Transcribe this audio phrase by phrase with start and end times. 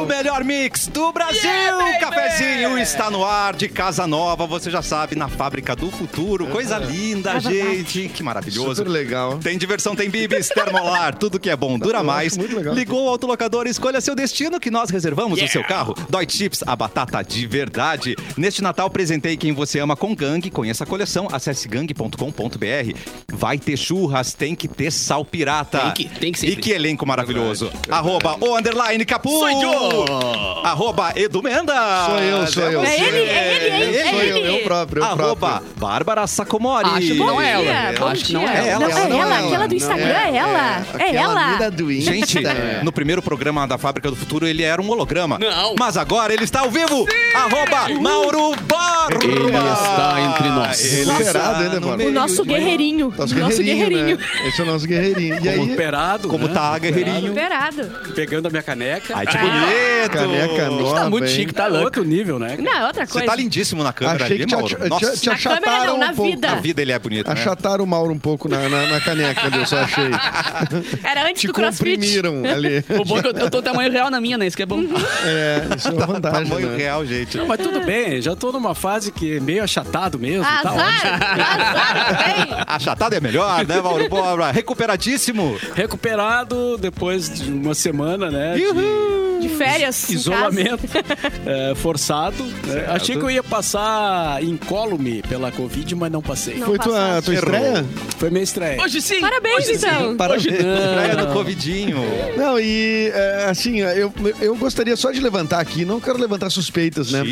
[0.00, 1.40] O melhor mix do Brasil!
[1.78, 2.07] o
[2.38, 6.46] cafezinho está no ar de casa nova, você já sabe, na fábrica do futuro.
[6.46, 8.08] Coisa linda, gente.
[8.08, 8.76] Que maravilhoso.
[8.76, 9.38] Super legal.
[9.38, 12.36] Tem diversão, tem bibis, termolar, tudo que é bom dura mais.
[12.36, 12.74] muito legal.
[12.74, 15.94] Ligou o autolocador e escolha seu destino que nós reservamos o seu carro.
[16.08, 18.14] Dói Chips, a batata de verdade.
[18.36, 20.48] Neste Natal, presentei quem você ama com Gang.
[20.50, 22.94] Conheça a coleção, acesse gang.com.br.
[23.32, 25.78] Vai ter churras, tem que ter sal pirata.
[25.80, 26.56] Tem que- tem que E sempre.
[26.62, 27.70] que elenco maravilhoso.
[27.90, 29.44] Arroba o underline Capu.
[30.64, 31.58] Arroba Edu Mendes.
[32.06, 32.82] Sou eu, sou eu.
[32.82, 33.96] É ele, é ele, hein?
[33.96, 34.56] É Sou eu, ele.
[34.58, 35.68] eu próprio, eu Arroba próprio.
[35.76, 36.88] Bárbara Sacomori.
[36.88, 38.10] Acho que não é ela.
[38.10, 38.68] Acho que não é ela.
[38.68, 40.86] É ela, Não, é ela, é aquela do Instagram, é ela.
[40.98, 41.70] É aquela ela.
[41.70, 41.92] do.
[41.92, 42.38] Gente,
[42.82, 45.38] no primeiro programa da Fábrica do Futuro ele era um holograma.
[45.38, 45.74] Não.
[45.78, 47.06] Mas agora ele está ao vivo.
[47.34, 49.08] Arroba Mauro Borba.
[49.22, 50.84] Ele está entre nós.
[50.84, 51.10] Ele
[51.68, 52.04] ele, no mano.
[52.06, 53.12] O nosso guerreirinho.
[53.16, 54.24] Nosso O nosso guerreirinho, né?
[54.46, 55.38] Esse é o nosso guerreirinho.
[55.42, 56.54] E aí, Operado, Como né?
[56.54, 57.28] tá, guerreirinho?
[57.28, 57.90] Liberado.
[58.14, 59.14] Pegando a minha caneca.
[59.16, 60.10] Ai, que bonito.
[60.10, 62.02] caneca nova, Tá muito chique, tá É louco.
[62.18, 62.56] Nível, né?
[62.58, 63.26] Não, é outra Você coisa.
[63.28, 64.68] tá lindíssimo na câmera Achei ali, que Mauro.
[64.68, 66.30] te, Nossa, te, te Na câmera não, na um pouco.
[66.30, 66.50] vida.
[66.50, 67.32] a vida ele é bonito, né?
[67.32, 70.04] Achataram o Mauro um pouco na, na, na caneca ali, eu só achei.
[71.04, 71.94] Era antes Te do crossfit.
[71.96, 72.84] comprimiram ali.
[73.00, 74.46] O bom é que eu, eu tô tamanho real na minha, né?
[74.46, 74.82] Isso que é bom.
[75.24, 76.76] É, isso é uma vantagem, Tamanho né?
[76.76, 77.36] real, gente.
[77.36, 80.44] Não, mas tudo bem, já tô numa fase que é meio achatado mesmo.
[80.44, 80.80] Tá ótimo.
[80.80, 81.40] Azar.
[81.40, 82.58] Azar também.
[82.66, 84.08] Achatado é melhor, né, Mauro?
[84.52, 85.58] Recuperadíssimo.
[85.74, 88.54] Recuperado depois de uma semana, né?
[88.54, 88.72] de De
[89.58, 90.08] férias.
[90.08, 90.80] Isolamento
[91.46, 92.42] é, forçado.
[92.44, 92.86] né?
[92.88, 96.56] Achei que eu ia passar incólume pela Covid, mas não passei.
[96.56, 96.66] Não.
[96.66, 97.84] Foi tua, tua estreia?
[98.16, 98.80] Foi minha estreia.
[98.82, 99.20] Hoje sim.
[99.20, 100.10] Parabéns, Hoje então.
[100.10, 100.16] Sim.
[100.16, 100.46] Parabéns.
[100.46, 100.92] Hoje não.
[100.94, 101.98] Praia do Covidinho.
[102.36, 107.12] Não, e é, assim, eu, eu gostaria só de levantar aqui, não quero levantar suspeitas,
[107.12, 107.22] né?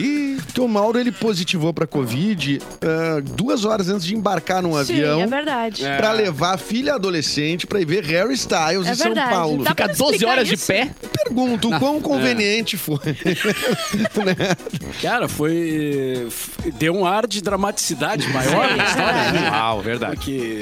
[0.47, 4.81] Porque o Mauro, ele positivou pra Covid ah, duas horas antes de embarcar num Sim,
[4.95, 5.85] avião é verdade.
[5.85, 5.97] É.
[5.97, 9.31] pra levar a filha adolescente pra ir ver Harry Styles É em São verdade.
[9.31, 9.65] Paulo.
[9.65, 10.67] Dá Ficar pra 12 explicar horas de isso?
[10.67, 10.91] pé.
[11.25, 12.99] Pergunto, o quão conveniente foi?
[15.03, 16.29] Cara, foi.
[16.75, 19.39] Deu um ar de dramaticidade maior na é história, verdade.
[19.41, 19.51] né?
[19.51, 20.17] Uau, verdade.
[20.17, 20.61] Porque,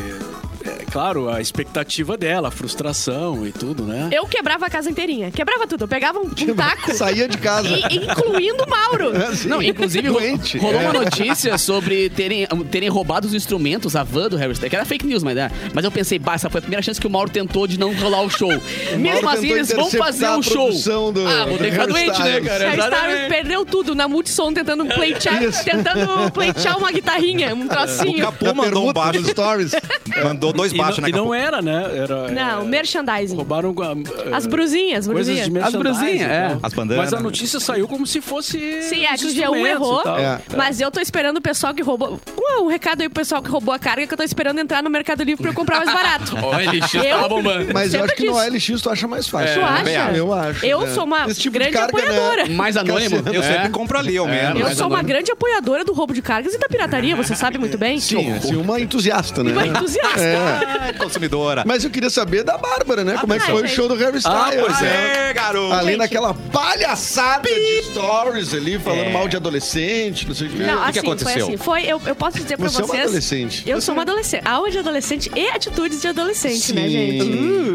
[0.65, 4.09] é, claro, a expectativa dela, a frustração e tudo, né?
[4.13, 5.31] Eu quebrava a casa inteirinha.
[5.31, 5.85] Quebrava tudo.
[5.85, 6.95] Eu pegava um, um taco.
[6.95, 7.69] Saía de casa.
[7.69, 9.11] e- incluindo o Mauro.
[9.25, 10.59] Assim, Não, inclusive doente.
[10.59, 10.85] rolou É.
[10.89, 14.85] uma notícia sobre terem, terem roubado os instrumentos, a van do Harry Styles, que era
[14.85, 15.51] fake news, mas, né?
[15.75, 17.93] mas eu pensei, bah, essa foi a primeira chance que o Mauro tentou de não
[17.95, 18.49] rolar o show.
[18.97, 20.71] Mesmo Mauro assim, eles vão fazer um show.
[21.13, 22.71] do- ah, vou ter que ficar doente, né, cara?
[22.71, 25.63] Harry Styles perdeu tudo na Multissom tentando pleitear, Isso.
[25.65, 28.21] tentando pleitear uma guitarrinha, um O trocinho.
[28.25, 29.25] Capu Na mandou um baixo.
[29.29, 29.73] stories.
[30.23, 31.91] Mandou dois E baixos, não, né, e não era, né?
[31.97, 33.37] Era, Não, é, merchandising.
[33.37, 35.51] Roubaram ah, As brusinhas, brusinhas.
[35.51, 36.57] de As brusinhas, é.
[36.63, 37.05] As bandanas.
[37.05, 38.83] Mas a notícia saiu como se fosse.
[38.83, 40.03] Sim, é que o G1 instrumentos errou.
[40.19, 40.39] É.
[40.57, 42.21] Mas eu tô esperando o pessoal que roubou.
[42.39, 44.83] Um, um recado aí pro pessoal que roubou a carga, que eu tô esperando entrar
[44.83, 46.37] no Mercado Livre pra eu comprar mais barato.
[46.43, 47.73] Ó, ele LX Eu- tava bombando.
[47.73, 48.55] Mas eu Sempre acho que no.
[48.75, 49.55] LX tu acha mais fácil.
[49.55, 50.17] Tu É, acha?
[50.17, 50.65] Eu acho.
[50.67, 50.95] Eu né?
[50.95, 52.03] sou uma tipo de grande carga, né?
[52.05, 52.47] apoiadora.
[52.51, 53.23] Mais anônimo.
[53.33, 53.53] Eu É.
[53.53, 54.61] sempre compro ali, ao menos.
[54.61, 57.77] Eu sou uma grande apoiadora do roubo de cargas e da pirataria, você sabe muito
[57.79, 57.99] bem.
[58.01, 59.53] Sim, uma entusiasta, né?
[59.53, 60.21] Uma entusiasta.
[60.49, 60.89] É.
[60.91, 61.63] Ah, consumidora.
[61.67, 63.17] Mas eu queria saber da Bárbara, né?
[63.21, 64.61] Como é que foi o show do Harry Styles?
[64.61, 65.27] pois né?
[65.29, 65.73] Aê, garoto.
[65.75, 65.99] Ali Gente.
[65.99, 69.13] naquela palhaçada de stories ali, falando É.
[69.13, 70.59] mal de adolescente, não sei o que.
[70.63, 71.33] Não, O que assim, aconteceu?
[71.33, 71.57] foi assim.
[71.57, 73.03] Foi, eu, eu posso dizer pra Você é uma vocês.
[73.05, 73.63] adolescente.
[73.69, 74.43] Eu sou uma adolescente.
[74.47, 76.91] Aula de adolescente e atitudes de adolescente, né, Sim.
[76.91, 77.25] gente?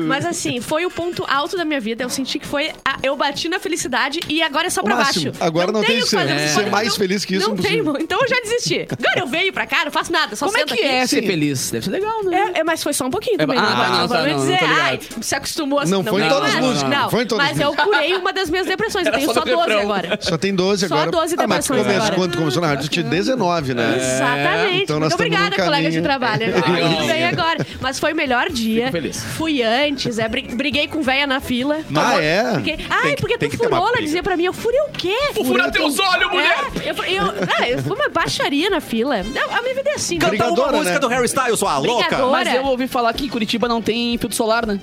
[0.08, 2.04] Mas assim, foi o ponto alto da minha vida.
[2.04, 2.72] Eu senti que foi.
[2.84, 5.32] a- eu bati na felicidade e agora é só pra baixo.
[5.40, 6.38] Agora não tem tenho o que ser- é.
[6.38, 7.94] vocês ser mais não- feliz que isso, Não impossível.
[7.94, 8.04] tenho.
[8.04, 8.88] Então eu já desisti.
[8.90, 10.36] Agora eu venho pra cá, não faço nada.
[10.36, 10.84] Só Como é que aqui.
[10.84, 11.28] é ser Sim.
[11.28, 11.72] feliz?
[11.72, 12.52] Deve ser legal, né?
[12.56, 13.58] É, é, mas foi só um pouquinho também.
[13.58, 14.80] ah, não, vou- não, não tá, não, não dizer, ligado.
[14.82, 17.28] ai, se acostumou Não foi em é, todas as não, músicas, Não, não foi em
[17.28, 19.06] todas mas as eu curei uma das minhas depressões.
[19.08, 19.82] Eu tenho só só do 12 refrão.
[19.82, 20.20] agora.
[20.22, 21.12] Só tem 12 Só agora.
[21.12, 22.16] 12 ah, mas depressões agora.
[22.16, 23.96] quando começou na rádio, eu tinha 19, né?
[23.98, 24.84] Exatamente.
[24.84, 26.46] Então nós Muito obrigada, colega de trabalho.
[27.08, 27.66] Bem agora.
[27.82, 28.92] Mas foi o melhor dia.
[29.38, 31.80] Fui antes, é, bri- briguei com véia na fila.
[31.96, 32.56] Ah, é?
[32.56, 35.16] Fiquei, Ai, que- porque tu furou, ela dizia pra mim, eu furei o quê?
[35.36, 36.58] Vou furar teus olhos, mulher!
[36.84, 37.24] É, eu, eu,
[37.60, 39.20] ah, eu fui uma baixaria na fila.
[39.20, 40.18] A minha vida é assim.
[40.20, 41.00] Canta uma Brigadora, música né?
[41.00, 42.16] do Harry Styles, sua louca.
[42.56, 44.80] Eu ouvi falar que em Curitiba não tem filtro solar, né?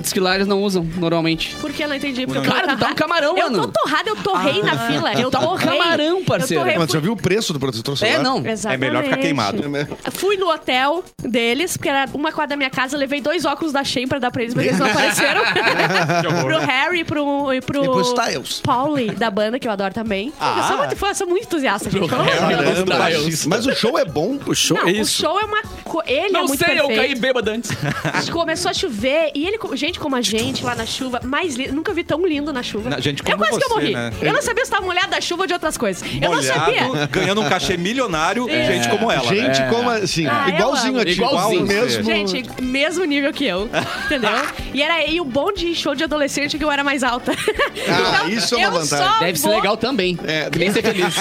[0.00, 1.54] Diz que lá eles não usam, normalmente.
[1.60, 2.26] Por que eu não entendi?
[2.26, 3.68] Porque eu Cara, tu tá um camarão, Eu mano.
[3.68, 5.12] tô torrada, eu torrei na fila.
[5.14, 5.66] Eu tá um torrei.
[5.78, 6.54] camarão, parceiro.
[6.54, 8.14] Eu torrei, Mas já viu o preço do protetor solar?
[8.14, 8.44] É, não.
[8.46, 8.66] Exatamente.
[8.66, 9.62] É melhor ficar queimado.
[10.12, 13.84] Fui no hotel deles, porque era uma quadra da minha casa, levei dois óculos da
[13.84, 15.42] Shein pra dar pra eles, mas eles não apareceram.
[16.42, 18.60] pro Harry e pro, e pro, E pro Styles.
[18.60, 20.32] Pauli, da banda, que eu adoro também.
[20.40, 20.56] Ah.
[20.58, 22.08] Eu sou muito fã, sou muito entusiasta, gente.
[22.10, 22.54] Harry.
[22.56, 22.94] Caramba.
[23.48, 24.38] Mas o show é bom.
[24.46, 26.86] O show Não, é o show é uma co- ele é Não muito sei, eu
[26.88, 27.00] perfeito.
[27.00, 27.70] caí bêbado antes.
[28.32, 31.72] Começou a chover e ele, co- gente como a gente lá na chuva, mais lindo.
[31.74, 32.90] Nunca vi tão lindo na chuva.
[32.90, 33.92] Na- gente eu como quase que eu você, morri.
[33.94, 34.12] né?
[34.20, 36.02] Eu não sabia se tava molhado da chuva ou de outras coisas.
[36.20, 36.84] Eu não sabia.
[36.84, 39.30] Molhado, ganhando um cachê milionário, gente como ela.
[39.30, 39.36] né?
[39.54, 40.26] Gente, como assim?
[40.26, 41.10] Ah, eu igualzinho a ti.
[41.12, 41.66] Igualzinho.
[41.66, 42.02] mesmo.
[42.04, 43.68] Gente, mesmo nível que eu,
[44.06, 44.30] entendeu?
[44.72, 47.32] E era e o bom de show de adolescente é que eu era mais alta.
[47.88, 49.18] Ah, isso é uma eu vantagem.
[49.18, 50.16] Deve ser vou- legal também.
[50.24, 50.48] É.
[50.48, 51.12] Que nem ser feliz.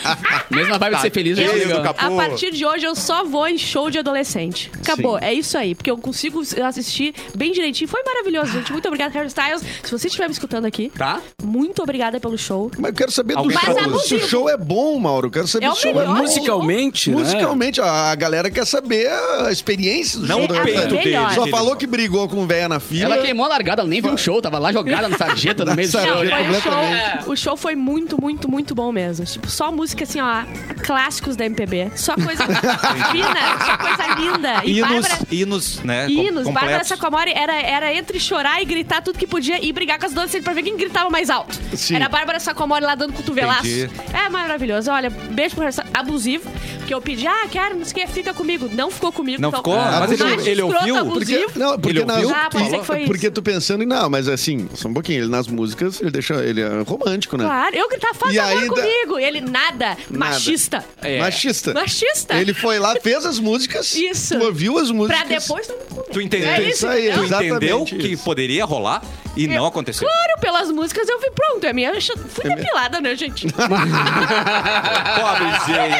[0.50, 1.94] Mesma vibe de ser feliz, deve ser Tadinho do legal.
[1.94, 2.14] capô.
[2.14, 4.70] A partir de hoje eu só vou em show de adolescente.
[4.82, 5.24] Acabou, Sim.
[5.24, 5.74] é isso aí.
[5.74, 7.88] Porque eu consigo assistir bem direitinho.
[7.88, 8.13] Foi maravilhoso,
[8.46, 8.72] gente.
[8.72, 9.62] Muito obrigada, Harry Styles.
[9.82, 11.20] Se você estiver me escutando aqui, Tá?
[11.42, 12.70] muito obrigada pelo show.
[12.78, 13.74] Mas eu quero saber do Alguém show.
[13.74, 15.26] Mas é Se o show é bom, Mauro.
[15.28, 16.14] Eu quero saber É o se o show é melhor.
[16.16, 16.22] bom.
[16.22, 17.16] Musicalmente, né?
[17.16, 21.32] Musicalmente, a a galera quer saber a experiência do Não show o do peito melhor.
[21.32, 21.50] Só dele.
[21.50, 23.14] falou que brigou com o véia na fila.
[23.14, 25.74] Ela queimou a largada, ela nem viu o show, tava lá jogada na sarjeta no
[25.76, 26.00] meio do show.
[26.06, 27.22] Não, foi um completamente.
[27.24, 29.24] show, o show foi muito, muito, muito bom mesmo.
[29.24, 30.42] Tipo, só música assim, ó,
[30.82, 31.92] clássicos da MPB.
[31.96, 32.44] Só coisa
[33.10, 34.62] fina, só coisa linda.
[34.64, 35.18] E Hinos, Bárbara...
[35.30, 36.04] hinos, né?
[36.06, 36.88] com- Hinos, Bárbara completos.
[36.88, 40.44] Sacomori era, era entre chorar e gritar tudo que podia e brigar com as adolescentes
[40.44, 41.58] pra ver quem gritava mais alto.
[41.74, 41.96] Sim.
[41.96, 43.66] Era a Bárbara Sacomori lá dando cotovelaço.
[43.66, 43.90] Entendi.
[44.12, 44.90] É maravilhoso.
[44.90, 45.64] Olha, beijo pro
[45.94, 48.68] abusivo, porque eu pedi, ah, quero, não sei o que, fica comigo.
[48.72, 49.40] Não ficou comigo.
[49.40, 49.74] Não então- ficou?
[49.76, 50.78] Mas ele- ele ouviu?
[51.06, 51.58] Porque, abusivo.
[51.58, 52.30] não, porque Ele ouviu?
[52.34, 53.34] Ah, pode ser que foi porque isso.
[53.34, 56.60] tu pensando em não, mas assim, só um pouquinho, ele nas músicas, ele deixa ele
[56.60, 57.44] é romântico, né?
[57.44, 59.18] Claro, eu gritava, faz E amor ainda- comigo.
[59.18, 59.96] E ele, nada.
[60.10, 60.84] Machista.
[61.00, 61.18] É.
[61.20, 61.72] Machista.
[61.72, 62.34] Machista.
[62.36, 64.38] Ele foi lá, fez as músicas, Isso.
[64.38, 65.18] tu ouviu as músicas.
[65.22, 66.04] Pra depois comer.
[66.12, 66.48] Tu entendeu?
[66.50, 67.10] É isso aí?
[67.12, 68.24] Tu entendeu Que isso.
[68.24, 69.02] poderia rolar
[69.36, 70.08] e não aconteceu.
[70.08, 71.66] Claro, pelas músicas eu vi pronto.
[71.66, 71.92] É minha.
[72.00, 73.46] Fui depilada, né, gente?
[73.52, 73.88] Pobrezinha.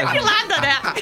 [0.07, 0.77] depilada, né?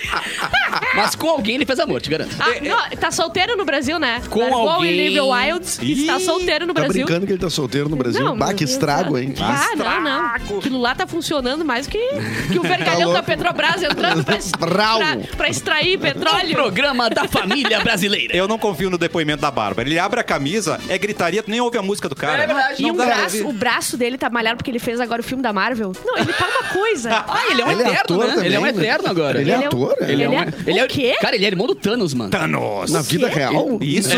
[0.95, 2.35] Mas com alguém ele fez amor, te garanto.
[2.39, 4.23] Ah, não, tá solteiro no Brasil, né?
[4.29, 4.91] Com Largou alguém.
[4.91, 7.05] o Olivia Wildes e está Ih, solteiro no Tá Brasil.
[7.05, 8.23] brincando que ele tá solteiro no Brasil?
[8.25, 9.35] Não, bah, que estrago, hein?
[9.41, 10.27] Ah, não, não.
[10.27, 11.99] Aquilo lá tá funcionando mais que,
[12.51, 13.15] que o vergalhão louco.
[13.15, 16.53] da Petrobras entrando pra, pra, pra extrair petróleo.
[16.55, 18.35] Programa da família brasileira.
[18.37, 19.89] Eu não confio no depoimento da Bárbara.
[19.89, 22.43] Ele abre a camisa, é gritaria, tu nem ouve a música do cara.
[22.43, 22.83] É verdade.
[22.83, 25.43] E Não o braço, o braço dele tá malhado porque ele fez agora o filme
[25.43, 25.93] da Marvel.
[26.05, 27.11] Não, ele tá uma coisa.
[27.29, 28.35] Ah, ele é um Ele é eterno, ator né?
[28.35, 28.69] também, ele é um né?
[28.71, 29.41] eterno agora.
[29.41, 29.97] Ele é Ele é um- ator?
[30.01, 30.13] é?
[30.13, 31.17] Ele é- ele é O quê?
[31.21, 32.31] Cara, ele é irmão do Thanos, mano.
[32.31, 32.91] Thanos.
[32.91, 33.79] Na vida real?
[33.81, 34.11] Isso.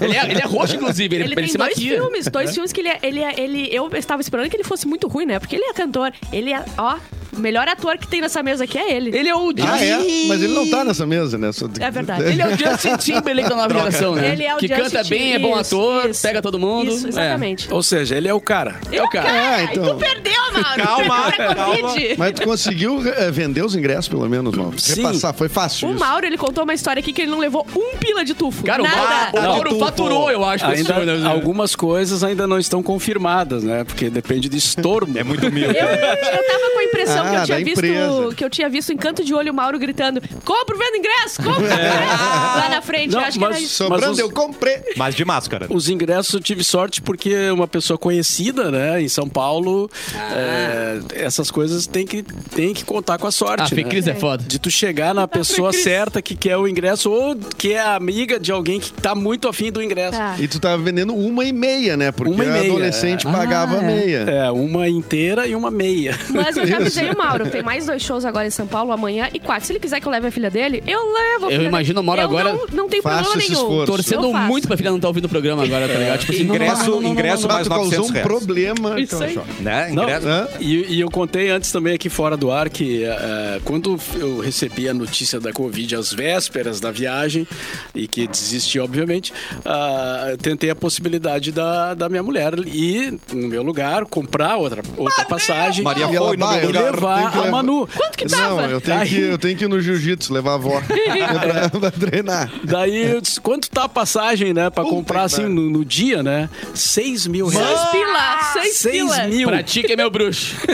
[0.00, 1.14] Ele é, ele é roxo, inclusive.
[1.14, 2.00] Ele, Ele, ele tem se dois maquia.
[2.00, 3.68] filmes, dois filmes que ele, é- ele, é- ele.
[3.72, 5.38] Eu estava esperando que ele fosse muito ruim, né?
[5.38, 6.12] Porque ele é cantor.
[6.32, 6.96] Ele é, ó,
[7.36, 9.16] o melhor ator que tem nessa mesa aqui é ele.
[9.16, 9.98] Ele é o Ah, é?
[10.28, 11.50] Mas ele não tá nessa mesa, né?
[11.52, 12.22] Só- É verdade.
[12.24, 14.32] Ele é o Justin Timberlake da nova geração, né?
[14.32, 16.22] Ele é o que Justin canta bem, é bom ator, isso.
[16.22, 16.90] pega todo mundo.
[16.90, 17.72] Isso, exatamente.
[17.72, 18.76] Ou seja, ele é o cara.
[18.90, 19.28] É, é o cara.
[19.30, 19.84] É, E então.
[19.84, 20.82] tu perdeu, Mauro.
[20.82, 21.94] Calma, perdeu pra calma.
[22.18, 24.78] Mas tu conseguiu eh, vender os ingressos, pelo menos, Mauro?
[24.78, 25.02] Sim.
[25.02, 26.00] Repassar, foi fácil O isso.
[26.00, 28.62] Mauro, ele contou uma história aqui que ele não levou um pila de tufo.
[28.64, 28.98] Cara, o Nada.
[29.00, 29.78] Mauro, o Mauro Não.
[29.78, 30.64] faturou, eu acho.
[30.66, 31.26] Ainda, né?
[31.28, 33.84] algumas coisas ainda não estão confirmadas, né?
[33.84, 35.16] Porque depende de estormo.
[35.18, 35.76] É muito humilde.
[35.76, 35.98] Eu, eu
[36.46, 38.34] tava com a impressão que, Ah, eu tinha visto, empresa.
[38.36, 41.62] que eu tinha visto em canto de olho o Mauro gritando: compro, vendo ingresso, compro,
[41.62, 42.12] vendo ingresso.
[42.58, 43.12] Lá na frente.
[43.12, 43.74] Não, eu acho que era mas- isso.
[43.74, 44.82] Sobrando, os- eu comprei.
[44.96, 45.66] Mas de máscara.
[45.70, 49.90] Os ingressos eu tive sorte porque uma pessoa conhecida, né, em São Paulo,
[50.34, 53.62] é, essas coisas tem que, tem que contar com a sorte.
[53.62, 53.90] Ah, Fê né?
[53.90, 54.42] Cris é foda.
[54.46, 55.82] De tu chegar na pessoa Cris.
[55.84, 59.70] certa que quer o ingresso ou que é amiga de alguém que tá muito afim
[59.72, 60.18] do ingresso.
[60.18, 60.36] Tá.
[60.38, 62.12] E tu tava vendendo uma e meia, né?
[62.12, 63.30] Porque Uma e a meia, adolescente é.
[63.32, 63.86] pagava Ah, é.
[63.86, 64.18] meia.
[64.28, 66.18] É, uma inteira e uma meia.
[66.30, 66.78] Mas eu já.
[66.82, 67.48] Avisei o Mauro.
[67.50, 69.66] Tem mais dois shows agora em São Paulo, amanhã e quatro.
[69.66, 71.50] Se ele quiser que eu leve a filha dele, eu levo.
[71.50, 73.62] Eu imagino o Mauro Eu agora Não, não tem faço problema esse nenhum.
[73.62, 73.92] esforço.
[73.92, 74.46] Torcendo Eu faço.
[74.48, 76.18] muito pra filha não estar ouvindo o programa agora, tá ligado?
[76.20, 78.26] Tipo assim, Ingresso- não, não, não, não, ingresso mais tu causou 900 um reais.
[78.28, 79.00] problema.
[79.00, 79.62] Isso então, aí.
[79.62, 79.90] Né?
[79.92, 80.28] Não, Ingresso.
[80.28, 80.48] Hã?
[80.60, 84.88] E, e eu contei antes também aqui fora do ar que eh, quando eu recebi
[84.88, 87.46] a notícia da Covid às vésperas da viagem
[87.94, 89.32] e que desisti, obviamente,
[89.64, 94.82] ah, eu tentei a possibilidade da, da minha mulher ir no meu lugar, comprar outra,
[94.96, 96.92] outra passagem Maria E ela foi no vai, meu eu lugar.
[96.94, 97.88] levar que a levar- Manu.
[97.94, 98.62] Quanto que tava?
[98.62, 100.80] Não, eu tenho, Aí- que, eu tenho que ir no jiu-jitsu, levar a avó
[101.70, 102.50] pra, pra treinar.
[102.64, 104.70] Daí eu disse, quanto tá a passagem, né?
[104.70, 106.48] Pra Puta comprar assim no, no dia, né?
[106.74, 107.78] Seis mil reais.
[107.78, 109.22] Seis pila, seis, Seis pila.
[109.28, 109.48] mil.
[109.48, 110.56] Pra ti que é meu bruxo.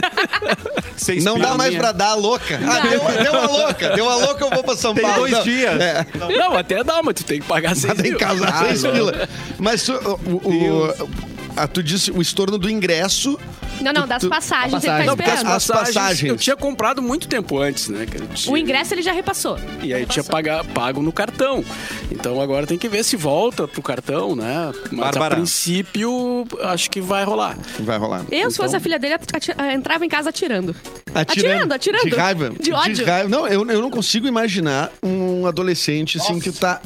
[0.97, 2.59] Seis Não dá mais pra dar a louca.
[2.67, 3.91] Ah, deu, deu a louca.
[3.91, 5.19] Deu a louca, eu vou pra São Tem Paulo.
[5.21, 5.81] dois Não, dias.
[5.81, 8.19] É, Não, até dá, mas tu tem que pagar seis tem mil.
[8.19, 8.93] que casar Ah, seis não.
[8.93, 9.29] pila.
[9.59, 11.09] Mas o, o-
[11.59, 13.39] ah, tu disse o estorno do ingresso.
[13.81, 14.75] Não, não, das passagens.
[14.75, 15.07] a Ele tá passagem.
[15.07, 15.39] Não, porque as.
[15.39, 16.31] As passagens, passagens.
[16.31, 18.07] eu tinha comprado muito tempo antes, né?
[18.35, 19.57] tinha- O ingresso ele já repassou.
[19.83, 21.65] E aí tinha pagar, pago no cartão.
[22.11, 24.73] Então agora tem que ver se volta pro cartão, né?
[24.91, 25.35] Mas Bárbara.
[25.35, 27.57] a princípio, acho que vai rolar.
[27.81, 28.25] Vai rolar.
[28.31, 30.75] Eu, se fosse a filha dele, ati- entrava em casa atirando.
[31.15, 32.11] Atirando, Atirando, atirando.
[32.11, 32.53] De raiva.
[32.59, 33.07] De ódio.
[33.07, 33.29] raiva.
[33.29, 36.81] Não, eu, eu não consigo imaginar um adolescente assim que tá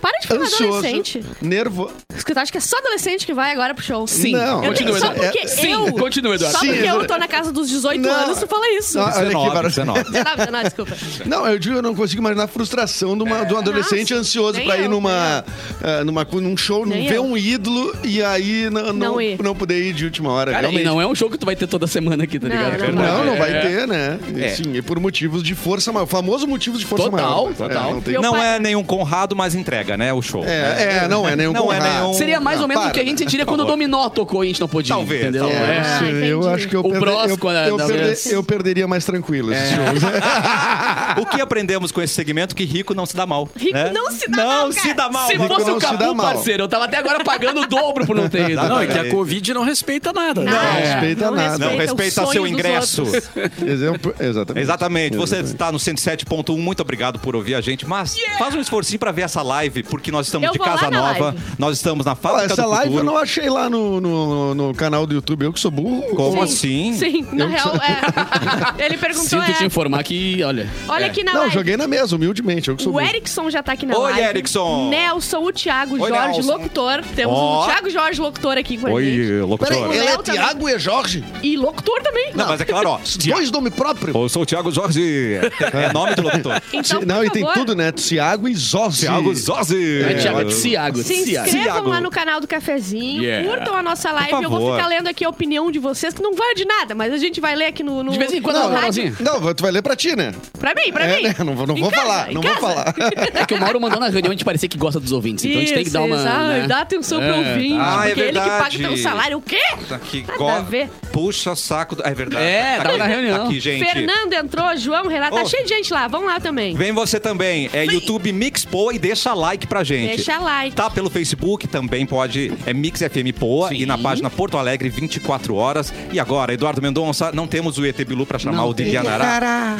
[0.00, 1.24] Para de falar ansioso, adolescente.
[1.42, 1.92] nervoso.
[2.24, 4.06] Tu acha que é só adolescente que vai agora pro show?
[4.06, 5.20] Sim, Não, continua, Só Eduardo.
[5.24, 5.92] porque É- Sim, eu...
[5.94, 6.56] continua, Eduardo.
[6.56, 8.10] Só Sim, porque eu tô na casa dos 18 Não.
[8.10, 8.98] anos, tu fala isso.
[8.98, 10.10] Ah, olha aqui, 19, para- 19.
[10.10, 10.96] 19, não, desculpa.
[11.26, 14.20] Não, eu digo, eu não consigo imaginar a frustração de, uma, de um adolescente Nossa,
[14.20, 15.44] ansioso pra ir eu, numa,
[15.82, 17.24] ah, numa, num show, Nem ver eu.
[17.24, 19.42] um ídolo e aí não, Não ir.
[19.42, 20.52] não poder ir de última hora.
[20.52, 20.84] Cara, e realmente.
[20.86, 22.92] não é um show que tu vai ter toda semana aqui, tá Não, ligado?
[22.92, 23.60] não Não, não vai É.
[23.60, 24.18] ter, né?
[24.36, 24.48] É.
[24.50, 26.06] Sim, e por motivos de força maior.
[26.06, 27.54] Famoso motivos de força Total, maior.
[27.54, 27.90] total.
[27.90, 28.14] É, não tem...
[28.14, 30.12] Não pai- é nenhum Conrado, mas entrega, né?
[30.12, 30.44] O show.
[30.44, 32.94] É, é, não é nenhum Não é nenhum- Seria mais Não, ou menos para, o
[32.94, 33.18] que a gente né?
[33.18, 33.64] sentiria quando o.
[33.68, 35.42] Dominó tocou e a gente não podia Talvez, entendeu?
[35.42, 35.68] talvez.
[35.68, 38.20] É, Ah, sim, eu acho que eu, O perde- Bros, eu, quando eu, era- perde-
[38.32, 40.00] eu perderia mais tranquilo esses shows.
[41.20, 42.54] O que aprendemos com esse segmento?
[42.54, 43.48] Que rico não se dá mal.
[43.56, 43.90] Rico né?
[43.92, 44.94] não se dá não mal, se cara.
[44.94, 45.26] dá mal.
[45.26, 46.26] Se Rico fosse não o se dá Capu, mal.
[46.34, 48.62] parceiro, eu tava até agora pagando o dobro por não ter ido.
[48.62, 49.08] Não, é que a É.
[49.10, 50.42] Covid não respeita nada.
[50.42, 50.50] né?
[50.50, 50.80] Não É.
[50.92, 51.58] respeita Não nada.
[51.58, 53.02] Não, Respeita seu ingresso.
[53.66, 54.62] Exemplo, exatamente.
[54.64, 55.16] Exatamente.
[55.16, 56.56] Você está no 107.1.
[56.58, 57.86] Muito obrigado por ouvir a gente.
[57.86, 61.24] Mas faz um esforcinho pra ver essa live, porque nós estamos Eu de casa nova.
[61.24, 61.38] live.
[61.58, 63.00] Nós estamos na fábrica essa do live futuro.
[63.00, 65.44] eu não achei lá no, no, no canal do YouTube.
[65.44, 66.02] Eu que sou burro.
[66.14, 66.92] Como Sim.
[66.92, 66.98] assim?
[66.98, 67.98] Sim, na real, é.
[68.84, 70.68] Ele perguntou, Sinto te é, informar que, olha.
[70.88, 71.08] olha é.
[71.08, 71.54] aqui na Não, live.
[71.54, 72.68] joguei na mesa, humildemente.
[72.68, 73.06] Eu que sou O burro.
[73.06, 74.20] Erickson já tá aqui na Oi, live.
[74.28, 74.88] Erickson.
[74.88, 76.52] Nelson, o Thiago Oi, Jorge, Nelson.
[76.52, 77.02] locutor.
[77.14, 77.62] Temos Ó.
[77.62, 79.30] o Thiago Jorge, locutor aqui com a gente.
[79.30, 79.68] Oi, locutor.
[79.68, 80.18] Peraí, ele é.
[80.18, 81.24] Tiago e Jorge?
[81.42, 82.32] E locutor também.
[82.34, 82.98] Não, mas é claro, ó.
[83.28, 84.14] Dois nomes próprios.
[84.14, 85.34] Eu sou o Thiago Jorge.
[85.72, 86.60] É nome do locutor.
[86.72, 87.92] Então, não, e tem tudo, né?
[87.92, 89.00] Tiago e Zossi.
[89.06, 89.34] Thiago
[89.68, 90.02] Zorzi.
[90.02, 90.50] É Thiago ótimo.
[90.52, 90.98] Ciago.
[90.98, 91.46] Se Ciago.
[91.46, 91.88] inscrevam Thiago.
[91.90, 93.48] lá no canal do Cafezinho, Yeah.
[93.48, 94.32] curtam a nossa live.
[94.32, 94.76] Eu vou favor.
[94.76, 97.40] ficar lendo aqui a opinião de vocês, que não vai de nada, mas a gente
[97.40, 98.02] vai ler aqui no.
[98.02, 99.02] no De vez em quando, no não, rádio.
[99.04, 99.16] Leozinho.
[99.20, 100.32] Não, tu vai ler pra ti, né?
[100.58, 101.22] Pra mim, pra É, mim.
[101.24, 101.34] né?
[101.44, 102.60] Não vou- não Em vou casa, falar, em não vou casa.
[102.66, 102.94] falar.
[103.34, 105.44] É que o Mauro mandou na reunião a gente parecer que gosta dos ouvintes.
[105.44, 106.16] Então a gente tem que dar uma.
[106.18, 106.66] Ah, né?
[106.66, 108.78] Dá atenção pro É, ouvinte, Ah, é porque ele que paga verdade.
[108.78, 109.38] teu salário.
[109.38, 109.60] O quê?
[109.90, 110.00] Nada
[110.36, 110.88] go- a ver.
[111.12, 111.96] Puxa saco.
[111.96, 112.44] do- É verdade.
[112.44, 113.38] É, Tá tava aqui, na reunião.
[113.38, 113.84] tá aqui, gente.
[113.84, 115.46] Fernando entrou, João, Renato, tá Ô.
[115.46, 116.06] cheio de gente lá.
[116.08, 116.74] Vamos lá também.
[116.76, 117.68] Vem você também.
[117.72, 120.16] É YouTube Mix Poa e deixa like pra gente.
[120.16, 120.76] Deixa like.
[120.76, 122.52] Tá pelo Facebook, também pode.
[122.66, 123.76] É Mix FM Poa Sim.
[123.76, 125.92] e na página Porto Alegre 24 horas.
[126.12, 129.76] E agora, Eduardo Mendonça, não temos o ET Bilu pra chamar Não o Didianará.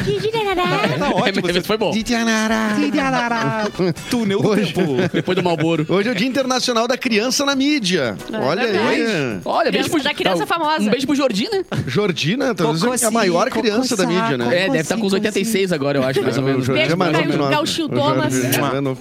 [0.98, 1.42] Tá ótimo.
[1.44, 1.62] Mas Você...
[1.62, 1.92] foi bom.
[4.10, 4.96] Túnel do Hoje- tempo.
[5.12, 5.86] Depois do Malboro.
[5.88, 8.16] Hoje é o Dia Internacional da Criança na Mídia.
[8.32, 9.40] É Olha aí.
[9.44, 10.82] Olha, beijo pro Da criança tá, famosa.
[10.82, 11.64] Um beijo pro Jordi, né?
[11.86, 14.64] Jordina, talvez Cocô é a maior criança da mídia, né?
[14.64, 16.64] É, deve estar com uns 86 agora, eu acho, mais ou menos.
[16.64, 17.48] Jordi Beijo é mais pro.
[17.48, 18.34] Gauchil Thomas.
[18.34, 18.98] Jordi é O nós.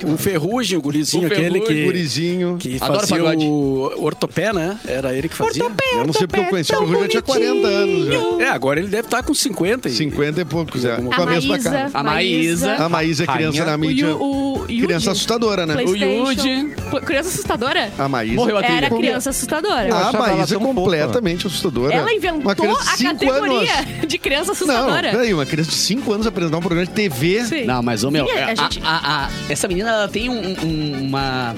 [0.67, 1.75] Ferrugem, o gurizinho O aquele Ferrugem.
[1.77, 2.57] que, Gurizinho.
[2.59, 4.77] que fazia o ortopé, né?
[4.88, 5.63] Era ele que fazia.
[5.63, 8.45] Eu não sei porque eu conheci o Ferrugem, eu tinha 40 anos já.
[8.45, 9.88] É, agora ele deve estar com 50.
[9.88, 10.95] e- 50 e poucos, é.
[10.97, 11.69] Com A a mesma Maísa.
[11.69, 11.89] cara.
[11.93, 12.74] A Maísa.
[12.75, 13.65] A Maísa é criança Rainha.
[13.65, 14.15] na O, mídia.
[14.15, 14.81] O Yuji.
[14.86, 15.75] Criança assustadora, né?
[15.75, 16.74] O Yuji.
[16.89, 17.91] Pô, Criança assustadora?
[17.97, 18.36] A Maísa.
[18.36, 18.77] Morreu a trilha.
[18.77, 19.93] Era criança assustadora.
[19.95, 21.93] A Maísa é completamente assustadora.
[21.93, 23.88] Ela inventou a categoria anos.
[24.07, 25.12] de criança Não, assustadora.
[25.12, 27.43] peraí, uma criança de 5 anos apresentar um programa de TV.
[27.45, 27.65] Sim.
[27.65, 31.54] Não, mas, ô meu, Sim, a a- a- essa menina ela tem um- um- uma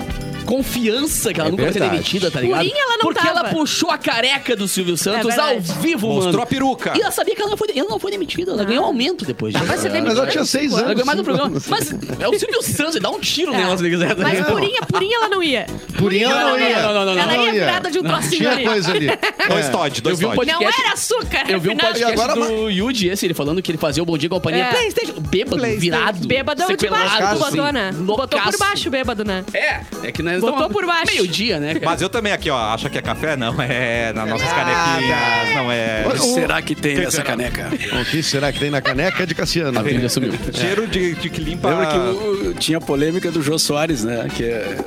[0.50, 1.98] confiança que ela É nunca vai ser verdade.
[2.01, 2.58] demitida, tá ligado?
[2.60, 3.39] Purinha ela não Porque tava.
[3.39, 5.74] ela puxou a careca do Silvio Santos ao verdade.
[5.82, 6.44] vivo, Mostrou mano.
[6.44, 6.94] a peruca.
[6.98, 9.53] E ela sabia que ela não foi, ela não foi demitida, ela ganhou aumento depois
[9.53, 9.65] disso.
[9.65, 10.22] Vai ser Mas demitida.
[10.22, 10.94] ela tinha 6 Ela anos.
[10.94, 11.62] ganhou mais um programa.
[11.68, 13.58] Mas é o Silvio Santos, ele dá um tiro É.
[13.58, 14.15] nela se ele quiser.
[14.15, 15.65] tá Mas purinha, purinha ela não ia.
[15.98, 16.82] Purinha ela não ia.
[16.82, 18.63] Não, não, não, não, Ela não ia virada de um trocinho Tinha ali.
[18.65, 19.08] coisa ali.
[19.50, 19.70] Dois É.
[19.70, 20.46] Todd, dois Todd.
[20.48, 21.44] Não era açúcar.
[21.50, 24.18] Eu vi um podcast agora do Yuji, esse, ele falando que ele fazia o Bom
[24.18, 24.63] Dia Companhia.
[24.65, 24.70] É.
[24.72, 26.27] Playstation, bêbado, virado.
[26.27, 27.91] Bêbado de baixo, assim, botou, né?
[27.94, 29.44] Botou por baixo, bêbado, né?
[29.53, 31.12] É, é que nós Botou por baixo.
[31.13, 31.74] Meio-dia, né?
[31.75, 31.86] cara?
[31.86, 32.58] Mas eu também aqui, ó.
[32.58, 33.36] Acha que é café?
[33.36, 34.12] Não é.
[34.13, 35.55] Nas nossas Ah, canequinhas.
[35.55, 36.05] Não é.
[36.08, 37.24] O que será que tem Que nessa será?
[37.25, 37.69] caneca?
[38.01, 39.79] O que será que tem na caneca de Cassiano?
[39.79, 40.34] A trilha sumiu.
[40.53, 41.69] Cheiro de, de que limpa.
[41.69, 44.27] Lembra que o- tinha a polêmica do Jô Soares, né?
[44.36, 44.77] Que é,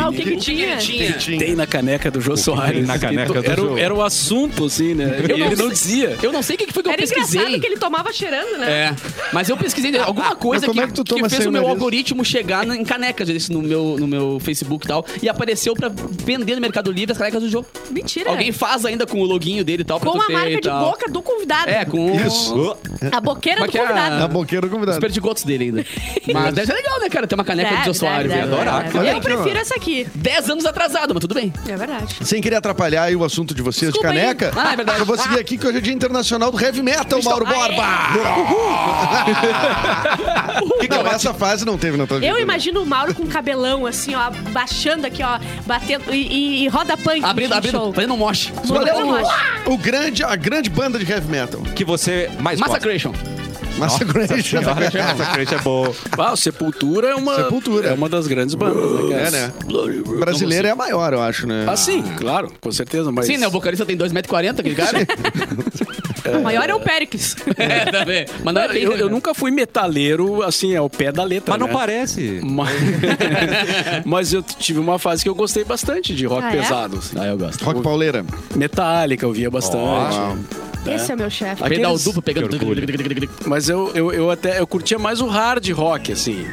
[0.00, 0.76] Ah, o que que tinha?
[1.38, 2.86] tem na caneca do Jô Soares.
[2.86, 3.78] na caneca Que do era, o- Jô?
[3.78, 5.20] era o assunto, assim, né?
[5.28, 6.16] Eu e não ele não dizia.
[6.22, 7.40] Eu não sei o que que foi que eu Era pesquisei.
[7.40, 8.70] engraçado que ele tomava cheirando, né?
[8.70, 8.94] É,
[9.32, 12.84] mas eu pesquisei alguma coisa que, é que que fez o meu algoritmo chegar em
[12.84, 15.04] canecas desse no meu, no meu Facebook tal.
[15.22, 15.88] E apareceu pra
[16.24, 17.66] vender no Mercado Livre as canecas do jogo.
[17.90, 18.30] Mentira.
[18.30, 20.50] Alguém faz ainda com o loginho dele e tal, pra Com tu a ter marca
[20.50, 20.84] e de tal.
[20.90, 21.70] boca do convidado.
[21.70, 22.76] É, com Isso.
[23.12, 23.80] A boqueira Como é do que é?
[23.86, 24.16] convidado.
[24.18, 25.00] Na boqueira do os convidado.
[25.00, 25.84] perdigotos dele ainda.
[26.32, 27.26] Mas deve ser legal, né, cara?
[27.26, 28.28] Ter uma caneca Deve, do Jô Soares.
[28.30, 28.82] deve, Eu ia deve, adorar.
[28.84, 28.98] deve.
[28.98, 29.36] Olha Eu aqui, ó.
[29.36, 30.06] prefiro essa aqui.
[30.14, 31.52] 10 anos atrasado, mas tudo bem.
[31.68, 32.16] É verdade.
[32.22, 34.24] Sem querer atrapalhar aí o assunto de vocês Desculpa de aí.
[34.34, 35.00] caneca, Ah, é verdade.
[35.00, 37.54] eu vou seguir aqui que hoje é Dia Internacional do Heavy Metal, Mauro Ah, é?
[37.54, 37.88] Borba.
[40.80, 42.30] Que é essa fase não teve na tua vida?
[42.30, 42.42] Eu né?
[42.42, 44.30] imagino o Mauro com cabelão, assim, ó,
[45.06, 47.24] aqui, ó, batendo e, e, e roda punk.
[47.24, 47.92] Abrindo, abrindo, show.
[47.92, 48.52] fazendo um mosh.
[49.66, 51.60] O, o grande, a grande banda de heavy metal?
[51.74, 52.74] Que você mais gosta.
[52.74, 53.12] Massacration.
[53.78, 54.62] Massacration.
[54.62, 55.94] Massacration é boa.
[56.18, 57.88] Ah, Sepultura é uma, Sepultura.
[57.88, 59.26] é uma das grandes bandas, né?
[59.26, 59.52] É, né?
[60.18, 61.64] Brasileira é a maior, eu acho, né?
[61.68, 63.26] Ah, sim, claro, com certeza, mas...
[63.26, 63.46] Sim, né?
[63.46, 64.98] O vocalista tem 2,40m, aquele cara.
[66.36, 67.36] O maior é o Péricles.
[67.56, 68.26] é, também.
[68.44, 71.52] Mas não é bem, Eu, né, eu nunca fui metaleiro, assim, ao pé da letra,
[71.52, 71.72] Mas não né?
[71.72, 72.40] parece.
[72.42, 72.70] Mas...
[74.04, 76.56] Mas eu tive uma fase que eu gostei bastante de rock Ah, é?
[76.56, 76.98] pesado.
[76.98, 77.16] assim.
[77.18, 77.64] Ah, eu gosto.
[77.64, 78.24] Rock pauleira.
[78.54, 80.16] Metallica eu via bastante.
[80.86, 81.62] Esse é meu chefe.
[81.62, 82.48] Aqueles- Pedal duplo pegando.
[83.46, 86.46] Mas eu, eu, eu até eu curtia mais o hard rock, assim.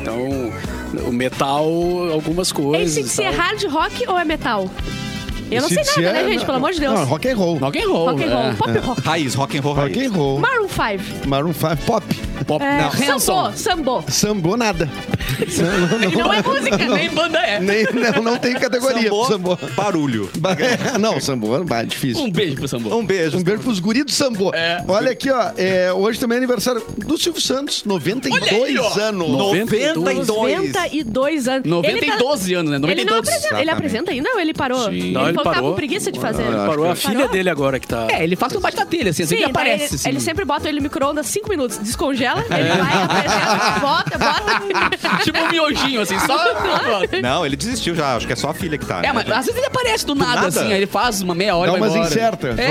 [0.00, 0.52] Então,
[1.06, 1.66] o metal,
[2.12, 2.96] algumas coisas.
[2.96, 3.40] Esse e se é tal.
[3.40, 4.70] hard rock ou é metal?
[5.50, 6.44] Eu não sei Se- se nada, é- né, gente?
[6.44, 6.94] Pelo amor de Deus.
[6.94, 7.56] Não, rock and roll.
[7.58, 8.06] Rock and roll.
[8.10, 8.54] rock and roll, é.
[8.54, 9.00] pop rock.
[9.06, 9.94] Raiz, rock and roll raiz.
[9.96, 10.38] Rock and roll.
[10.40, 11.26] Maroon 5.
[11.28, 12.06] Maroon 5, pop.
[12.46, 12.62] Pop.
[12.62, 13.52] É, Não, Hanson.
[13.52, 14.04] Sambo, sambo.
[14.08, 14.88] Sambo, nada.
[16.16, 17.60] Não é música, Nem banda é.
[17.60, 19.04] Nem, não, não tem categoria.
[19.10, 19.58] Sambô, Sambo.
[19.74, 20.30] barulho.
[20.94, 22.22] É, não, Sambo, é difícil.
[22.24, 22.94] Um beijo pro Sambo.
[22.96, 23.36] Um beijo.
[23.36, 24.54] Um beijo pros guris do Sambo.
[24.54, 24.82] É.
[24.86, 25.50] Olha aqui, ó.
[25.56, 28.98] é, hoje também é aniversário do Silvio Santos, 92 Olha aí, ó.
[29.00, 29.28] anos.
[29.28, 29.96] 92.
[29.96, 31.66] 92 anos.
[31.68, 32.78] 90 Ele e tá- 12 anos, né?
[32.78, 33.28] 90 Ele não 12.
[33.30, 33.70] apresenta, ele Exatamente.
[33.86, 34.90] apresenta ainda ou ele parou?
[34.90, 35.12] Sim.
[35.12, 35.70] Não, ele tava parou.
[35.70, 36.44] com preguiça de fazer.
[36.66, 37.28] Parou a filha Parou?
[37.30, 38.06] dele agora que tá.
[38.10, 39.84] É, ele faz um bate na telha, assim, assim Sim, que daí aparece.
[39.84, 40.08] ele, assim.
[40.08, 42.60] ele sempre bota ele no micro-ondas 5 minutos, descongela, É.
[42.60, 45.22] ele vai, apresenta, bota, bota.
[45.24, 46.36] Tipo um miojinho, assim, só.
[47.22, 48.16] Não, ele desistiu já.
[48.16, 48.98] Acho que é só a filha que tá.
[48.98, 49.12] É, né?
[49.12, 50.46] mas às vezes ele aparece do nada, nada?
[50.48, 52.36] assim, aí ele faz uma meia hora e vai umas embora.
[52.36, 52.66] pra ver.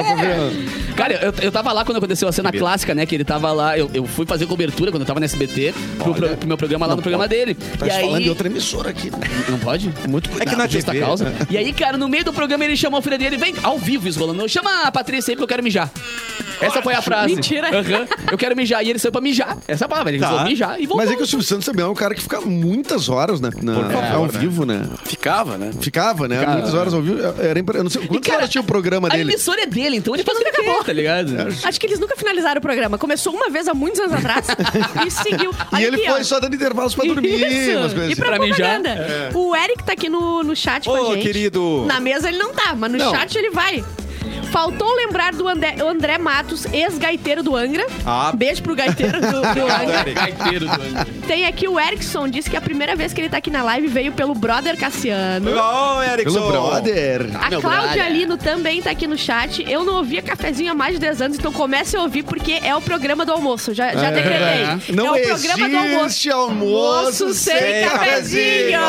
[0.95, 3.05] Cara, eu, eu tava lá quando aconteceu a cena clássica, né?
[3.05, 6.13] Que ele tava lá, eu, eu fui fazer cobertura quando eu tava no SBT pro,
[6.13, 7.55] pro- pro meu programa lá no programa dele.
[7.77, 8.01] Tá e aí...
[8.05, 9.11] falando de outra emissora aqui.
[9.49, 9.91] Não pode?
[10.07, 11.25] Muito É que na Justa TV, causa.
[11.25, 11.35] né?
[11.49, 14.07] E aí, cara, no meio do programa ele chamou a filha dele, vem ao vivo,
[14.07, 14.47] isso rolando.
[14.47, 15.91] Chama a Patrícia aí porque eu quero mijar.
[16.61, 17.35] Essa foi a frase.
[17.35, 17.67] Mentira.
[17.67, 18.07] Aham.
[18.31, 18.83] Eu quero mijar.
[18.83, 19.57] E ele saiu pra mijar.
[19.67, 20.11] Essa é a palavra.
[20.11, 20.29] Ele Tá.
[20.29, 20.97] falou mijar e voltou.
[21.05, 23.49] Mas é que o Silvio Santos também é um cara que fica muitas horas na,
[23.61, 24.39] na- favor, ao né?
[24.39, 24.87] vivo, né?
[25.03, 25.71] Ficava, né?
[25.81, 26.45] Ficava, né?
[26.45, 27.19] Muitas horas ao vivo.
[27.41, 29.31] Era impre- Eu não sei quantas cara, horas tinha o programa A dele.
[29.33, 31.35] emissora é dele, então ele faz o que ele quer, tá ligado?
[31.63, 32.97] Acho que eles nunca finalizaram o programa.
[32.97, 34.47] Começou uma vez há muitos anos atrás
[35.05, 35.51] e seguiu.
[35.51, 36.23] E Olha ele aqui, foi ó.
[36.23, 37.77] só dando intervalos pra dormir, Isso.
[37.79, 38.21] umas coisas E assim.
[38.21, 38.81] pra, Pra mijar.
[38.81, 39.31] propaganda.
[39.37, 41.23] O Eric tá aqui no, no chat com Ô, a gente.
[41.23, 41.83] querido.
[41.85, 43.11] Na mesa ele não tá, mas no Não.
[43.11, 43.83] chat ele vai.
[44.55, 47.85] Faltou lembrar do André, André Matos, ex-gaiteiro do Angra.
[48.05, 48.31] Ah.
[48.33, 50.13] Beijo pro gaiteiro do, do Angra.
[50.13, 53.49] Gaiteiro do Tem aqui o Erickson, disse que a primeira vez que ele tá aqui
[53.51, 55.51] na live veio pelo brother Cassiano.
[55.51, 56.39] Ô, Erickson.
[56.39, 57.27] Pelo brother.
[57.37, 58.11] A Meu Cláudia brother.
[58.13, 59.61] Lino também tá aqui no chat.
[59.69, 62.73] Eu não ouvia cafezinho há mais de 10 anos, então comece a ouvir porque é
[62.73, 63.73] o programa do almoço.
[63.73, 64.95] Já, já decretei.
[64.95, 66.05] Não é o programa do almoço.
[66.05, 68.79] existe almoço sem sem cafezinho.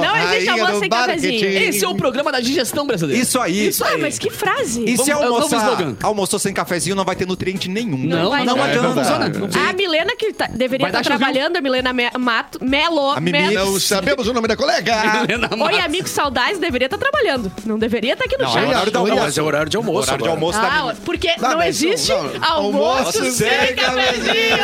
[0.00, 1.20] Não existe Rainha almoço sem marketing.
[1.20, 1.68] cafezinho.
[1.68, 3.20] Esse é o programa da digestão brasileira.
[3.22, 3.68] Isso aí.
[3.68, 4.00] Isso Ah, aí.
[4.00, 4.82] mas que frase.
[4.86, 5.96] E se é almoçar, slogan.
[6.02, 7.98] almoçou sem cafezinho, não vai ter nutriente nenhum.
[7.98, 8.64] Não, não, dar.
[8.64, 8.70] adianta.
[8.78, 9.28] É Não funciona.
[9.28, 9.68] Não.
[9.68, 13.10] A Milena, que tá- deveria estar trabalhando, a Milena Me- Mato, Melo.
[13.10, 14.94] A Mimi Me- Não sabemos o nome da colega.
[15.64, 17.50] Oi, amigo saudades, deveria estar trabalhando.
[17.64, 18.68] Não deveria estar aqui no Não, é chat.
[18.68, 19.26] horário do Oi, almoço.
[19.26, 22.44] Mas é horário de almoço Horário de almoço Ah, porque Não, não, existe não, não.
[22.52, 24.56] almoço, sem cafezinho.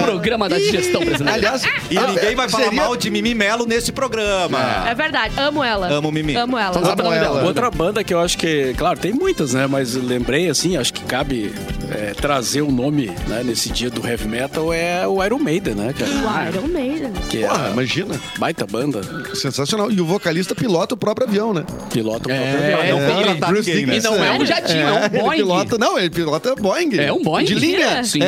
[0.00, 1.32] O programa da digestão brasileira.
[1.34, 4.58] Aliás, E ah, ninguém vai falar mal de Mimi Melo nesse programa.
[4.88, 5.88] É verdade, amo ela.
[5.88, 6.34] Amo Mimi.
[6.36, 6.76] Amo ela.
[6.78, 7.44] Então?
[7.46, 9.66] Outra banda que eu acho que, claro, tem muitas, né?
[9.66, 11.52] Mas lembrei, assim, acho que cabe
[11.94, 15.94] é, trazer o nome né, nesse dia do heavy metal é o Iron Maiden, né,
[15.96, 16.10] cara?
[16.10, 17.12] O Iron Maiden.
[17.30, 18.20] Que é Porra, imagina.
[18.38, 19.00] baita banda,
[19.34, 19.90] Sensacional.
[19.90, 21.64] E o vocalista pilota o próprio avião, né?
[21.92, 22.80] pilota o É, próprio avião.
[22.80, 23.96] é um tem que matar Bruce ninguém, né?
[23.96, 25.36] E não é um jatinho, é um Ele Boeing.
[25.38, 26.96] pilota, não, ele pilota Boeing.
[26.98, 27.44] É um Boeing.
[27.44, 28.02] De linha.
[28.04, 28.20] Sim.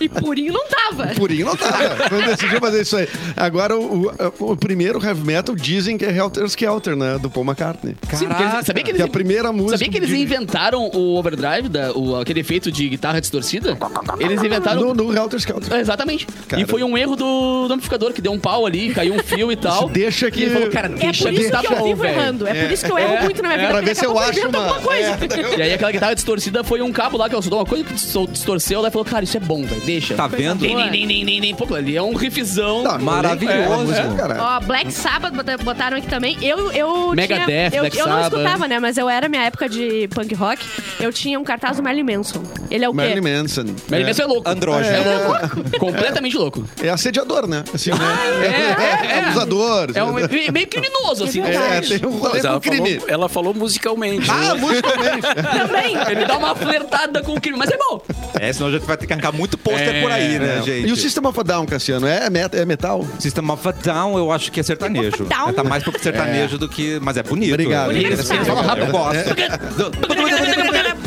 [0.00, 1.06] E purinho não tava.
[1.14, 2.08] Purinho não tava.
[2.08, 3.08] Quando decidiu fazer isso aí.
[3.36, 4.06] Agora, o,
[4.38, 7.18] o- o primeiro heavy metal dizem que é Helter Skelter, né?
[7.18, 7.94] Do Paul McCartney.
[8.14, 9.78] Sim, porque eles, sabia que Que eles, é a primeira música.
[9.78, 13.76] sabia que eles de- inventaram o overdrive, da, o, aquele efeito de guitarra distorcida?
[14.18, 14.80] Eles inventaram.
[14.80, 15.72] No, no Helter Skelter.
[15.72, 16.26] É, Exatamente.
[16.48, 16.62] Cara.
[16.62, 19.50] E foi um erro do, do amplificador, que deu um pau ali, caiu um fio
[19.52, 19.88] e tal.
[19.88, 22.46] Deixa que- E ele falou, cara, É deixa por isso dar que eu vivo errando.
[22.46, 23.70] É por isso que eu erro muito na minha vida.
[23.72, 25.18] Pra ver se eu acho uma- alguma coisa.
[25.56, 27.92] E aí aquela guitarra distorcida foi um cabo lá que ela soltou uma coisa que
[27.94, 30.14] dis- distorceu lá e falou, cara, isso é bom, velho, deixa.
[30.14, 30.62] Tá vendo?
[30.62, 31.54] Nem, nem, nem, nem, nem, nem.
[31.54, 32.82] Pô, ali é um riffzão.
[32.82, 33.92] Não, Maravilhoso.
[33.92, 34.40] é.
[34.40, 36.36] Ó, Black Sabbath bota- botaram aqui também.
[36.42, 38.32] Eu, eu Megadeth, tinha, eu, Black eu não Sabbath.
[38.32, 38.78] escutava, né?
[38.80, 40.64] Mas eu era minha época de punk rock.
[40.98, 42.42] Eu tinha um cartaz do Marilyn Manson.
[42.70, 42.96] Ele é o quê?
[42.96, 43.64] Marilyn Manson.
[43.88, 44.48] Mas ele é louco.
[44.48, 44.96] Andrógeno.
[44.96, 45.78] É louco.
[45.78, 46.64] Completamente louco.
[46.82, 47.64] É assediador, né?
[47.74, 47.96] Assim, né?
[48.42, 49.20] é, é.
[49.24, 49.90] Abusador.
[49.94, 50.12] É um,
[50.52, 51.40] meio criminoso, assim.
[51.42, 52.94] É É, tem um rolê com ela, crime.
[53.00, 54.30] falou, ela falou musicalmente.
[54.30, 54.60] Ah, né?
[54.60, 55.26] musicalmente.
[55.58, 55.96] Também.
[56.10, 58.02] Ele dá uma flertada com o crime, mas é bom.
[58.38, 60.62] É, senão a gente vai ter que arrancar muito pôster É, por aí, né, É.
[60.62, 60.88] gente?
[60.88, 63.04] E o System of a Down, Cassiano, é, met- é metal?
[63.18, 65.24] System of a Down, eu acho que é sertanejo.
[65.24, 65.48] Down.
[65.48, 66.98] É, tá mais pro sertanejo do que...
[67.02, 67.52] Mas é bonito.
[67.52, 67.90] Obrigado.
[67.92, 69.20] É, falam rápido, eu gosto.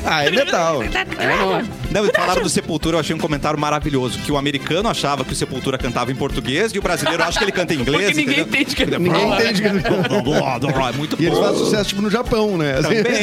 [0.05, 0.83] Ah, é metal.
[0.83, 1.82] É, não é.
[1.93, 4.19] Não, falaram do Sepultura, eu achei um comentário maravilhoso.
[4.19, 7.45] Que o americano achava que o Sepultura cantava em português e o brasileiro acha que
[7.45, 8.05] ele canta em inglês.
[8.05, 8.61] Porque ninguém entendeu?
[8.61, 9.35] entende que ele Ninguém fala.
[9.43, 9.79] entende que ele...
[9.83, 11.43] É muito E eles bom.
[11.45, 12.73] fazem sucesso, tipo, no Japão, né?
[12.79, 12.81] Assim.
[13.03, 13.13] Também.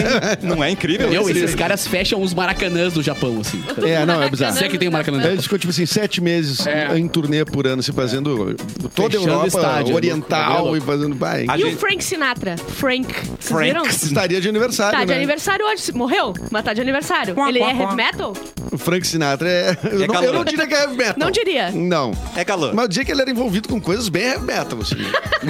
[0.42, 1.10] Não é incrível?
[1.12, 1.30] Isso?
[1.30, 3.62] esses caras fecham os maracanãs do Japão, assim.
[3.86, 4.54] É, não, é bizarro.
[4.56, 5.22] Você que tem o maracanã.
[5.24, 6.96] Eles ficam, tipo assim, sete meses É.
[6.98, 8.54] em turnê por ano, se fazendo
[8.94, 11.14] toda a Europa estádio, oriental louco, e fazendo.
[11.16, 12.56] Vai, E gente- o Frank Sinatra?
[12.56, 13.06] Frank.
[13.14, 13.86] Vocês Frank viram?
[13.86, 14.98] estaria de aniversário.
[14.98, 15.16] Tá de né?
[15.16, 15.92] aniversário hoje.
[15.92, 16.32] Morreu?
[16.50, 17.34] Mas tá de aniversário.
[17.48, 18.32] Ele é heavy metal?
[18.72, 19.76] O Frank Sinatra é.
[19.90, 21.14] Eu, não, eu não diria que é heavy metal.
[21.18, 21.70] Não diria.
[21.70, 22.12] Não.
[22.36, 22.70] É galã.
[22.74, 24.96] Mas eu diria que ele era envolvido com coisas bem heavy metal, assim.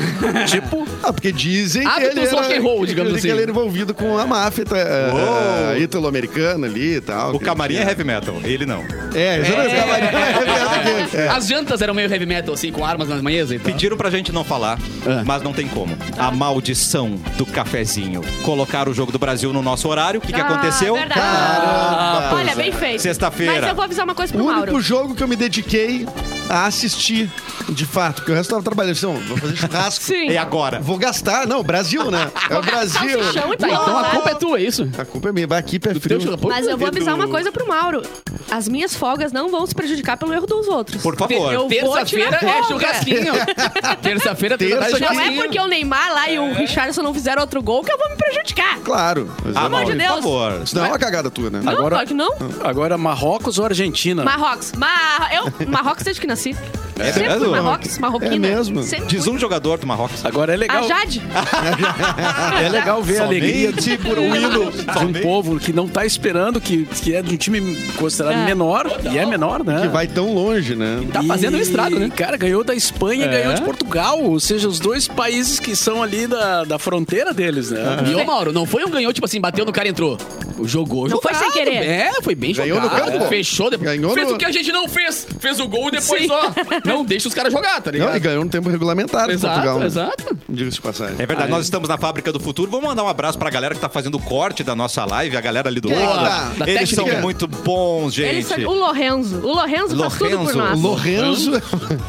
[0.46, 0.86] tipo.
[1.02, 2.36] Ah, porque dizem que Hábitos ele era.
[2.36, 3.28] rock and roll, digamos dizem assim.
[3.28, 7.34] que ele era envolvido com a máfia eh, italo-americana ali e tal.
[7.34, 8.82] O camarim é heavy metal, ele não.
[9.14, 9.74] É, exatamente.
[9.74, 10.70] O camarim é heavy metal.
[11.12, 11.28] É.
[11.28, 13.64] As jantas eram meio heavy metal, assim, com armas nas manhãs e tal.
[13.72, 15.22] Pediram pra gente não falar, Ah.
[15.24, 15.96] mas não tem como.
[16.16, 18.20] A maldição do cafezinho.
[18.42, 20.18] Colocaram o jogo do Brasil no nosso horário.
[20.18, 20.94] O que, que Ah, aconteceu?
[20.94, 21.20] verdade.
[21.20, 22.34] Caramba.
[22.36, 22.99] Olha, bem feito.
[23.00, 23.60] Sexta-feira.
[23.60, 24.80] Mas eu vou avisar uma coisa O pro único Mauro.
[24.80, 26.06] jogo que eu me dediquei
[26.50, 27.30] a assistir,
[27.68, 29.00] de fato, porque o resto tava trabalhando.
[29.02, 30.04] "Não, vou fazer churrasco.
[30.04, 30.28] Sim.
[30.30, 30.80] É agora.
[30.80, 31.46] Vou gastar.
[31.46, 32.30] Não, Brasil, né?
[32.50, 33.22] É o Brasil.
[33.22, 34.88] salsichão e Tá, então a culpa é tua, é isso?
[34.98, 35.46] A culpa é minha.
[35.50, 36.18] Aqui pé Teu frio.
[36.48, 38.02] Mas eu vou avisar uma coisa pro Mauro.
[38.50, 41.00] As minhas folgas não vão se prejudicar pelo erro dos outros.
[41.02, 41.52] Por favor.
[41.52, 43.32] Eu vou Terça-feira é churrasquinho.
[44.02, 45.42] Terça-feira tem Terça que- Não é churrasquinho.
[45.42, 48.16] porque o Neymar lá e o Richardson não fizeram outro gol que eu vou me
[48.16, 48.78] prejudicar.
[48.80, 49.30] Claro.
[49.54, 50.14] Ah, amor de por Deus.
[50.14, 50.62] favor.
[50.64, 51.60] Isso não é uma cagada tua, né?
[51.62, 52.30] Não, Agora- claro que não.
[52.64, 54.24] Agora, Marrocos ou Argentina?
[54.24, 54.72] Marrocos.
[54.72, 55.30] Mar...
[55.32, 55.68] Eu...
[55.68, 56.39] Marrocos desde que nasci.
[56.40, 57.48] fácil É Sempre?
[57.48, 58.34] Marrocos, marroquina.
[58.34, 58.82] É mesmo?
[58.82, 59.34] Sempre Diz fui.
[59.34, 60.24] um jogador do Marrocos.
[60.24, 61.22] Agora é A legal, Jade?
[62.64, 64.70] é legal ver a alegria por um hino.
[64.70, 68.44] de um povo que não tá esperando, que, que é de um time considerado É.
[68.44, 69.82] menor, e é menor, né?
[69.82, 71.00] Que vai tão longe, né?
[71.12, 72.10] Tá fazendo um estrago, né?
[72.14, 73.40] Cara, ganhou da Espanha e É.
[73.40, 74.20] ganhou de Portugal.
[74.22, 77.80] Ou seja, os dois países que são ali da, da fronteira deles, né?
[78.10, 80.18] E ô, Mauro, não foi um ganhou, tipo assim, bateu no cara e entrou.
[80.62, 81.76] Jogou, Não foi sem querer.
[81.76, 83.06] É, foi bem Ganhou jogado.
[83.06, 83.28] no campo.
[83.28, 83.90] Fechou depois.
[83.90, 85.26] Ganhou fez no- o que a gente não fez.
[85.38, 86.28] Fez o gol e depois, Sim.
[86.30, 86.50] ó.
[86.90, 88.08] Não deixa os caras jogar, tá ligado?
[88.10, 89.78] Não, e ganhou no tempo regulamentar em Exato, Portugal.
[89.80, 89.86] né?
[89.86, 90.36] exato.
[90.48, 91.14] Diga-se de passagem.
[91.18, 91.50] É verdade, Aí.
[91.50, 92.70] nós estamos na Fábrica do Futuro.
[92.70, 95.40] Vamos mandar um abraço pra galera que tá fazendo o corte da nossa live, a
[95.40, 96.24] galera ali do lado.
[96.58, 96.64] tá?
[96.64, 97.22] Da Eles são técnica.
[97.22, 98.62] muito bons, Eles gente.
[98.62, 98.70] são...
[98.72, 99.40] O Lorenzo.
[99.46, 100.58] O Lorenzo faz tudo por Lorenzo.
[100.58, 100.80] nós.
[100.80, 101.62] Lorenzo.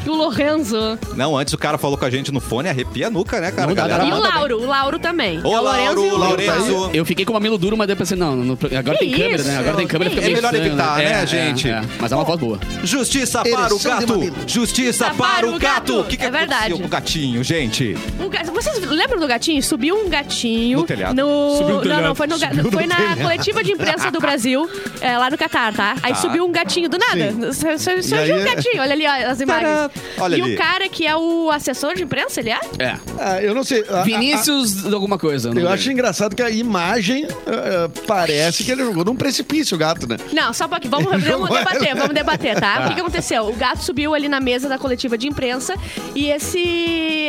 [0.06, 0.98] O Lorenzo.
[1.16, 3.68] Não, antes o cara falou com a gente no fone, arrepia a nuca, né, cara?
[3.74, 4.60] Dá, galera E o manda Lauro.
[4.62, 5.38] O Lauro também.
[5.44, 6.90] Ô, É o Lorenzo Lauro, o Lourenço.
[6.92, 9.42] Eu fiquei com o mamilo duro, mas depois pensei, não, não- agora Que tem câmera,
[9.44, 9.58] né?
[9.58, 11.68] Agora tem câmera, Que fica É meio melhor estranho, evitar, É, né, é, gente?
[11.68, 11.80] é.
[12.00, 12.58] Mas é uma voz boa.
[12.82, 14.08] Justiça para o Ereção de gato!
[14.08, 14.36] mamilo.
[14.72, 16.00] Justiça para o gato!
[16.00, 16.54] O que, que É verdade.
[16.54, 17.94] aconteceu com o gatinho, gente?
[18.18, 19.62] O ga- Vocês lembram do gatinho?
[19.62, 20.78] Subiu um gatinho.
[20.78, 21.14] No telhado.
[21.14, 22.02] no- Subiu no Não, telhado.
[22.04, 24.66] não, foi, no ga- foi na coletiva de imprensa do Brasil,
[25.02, 25.94] é, lá no Catar, tá?
[26.02, 26.20] Aí Tá.
[26.20, 27.52] subiu um gatinho do nada.
[27.52, 29.90] Só- E Surgiu aí- um gatinho, olha ali ó, as imagens.
[30.18, 30.54] Olha e ali.
[30.54, 32.60] o cara que é o assessor de imprensa, ele é?
[32.78, 32.96] É.
[33.18, 33.84] Ah, eu não sei.
[33.90, 35.48] A- a- Vinícius de alguma coisa.
[35.50, 35.74] não eu lembro.
[35.74, 40.08] acho engraçado que a imagem ah, ah, parece que ele jogou num precipício, o gato,
[40.08, 40.16] né?
[40.32, 40.90] Não, só um pouquinho.
[41.02, 42.84] Vamos, vamos debater, vamos debater, tá?
[42.84, 43.48] O que, que aconteceu?
[43.48, 45.74] O gato subiu ali na mesa da coletiva de imprensa
[46.14, 46.58] e esse,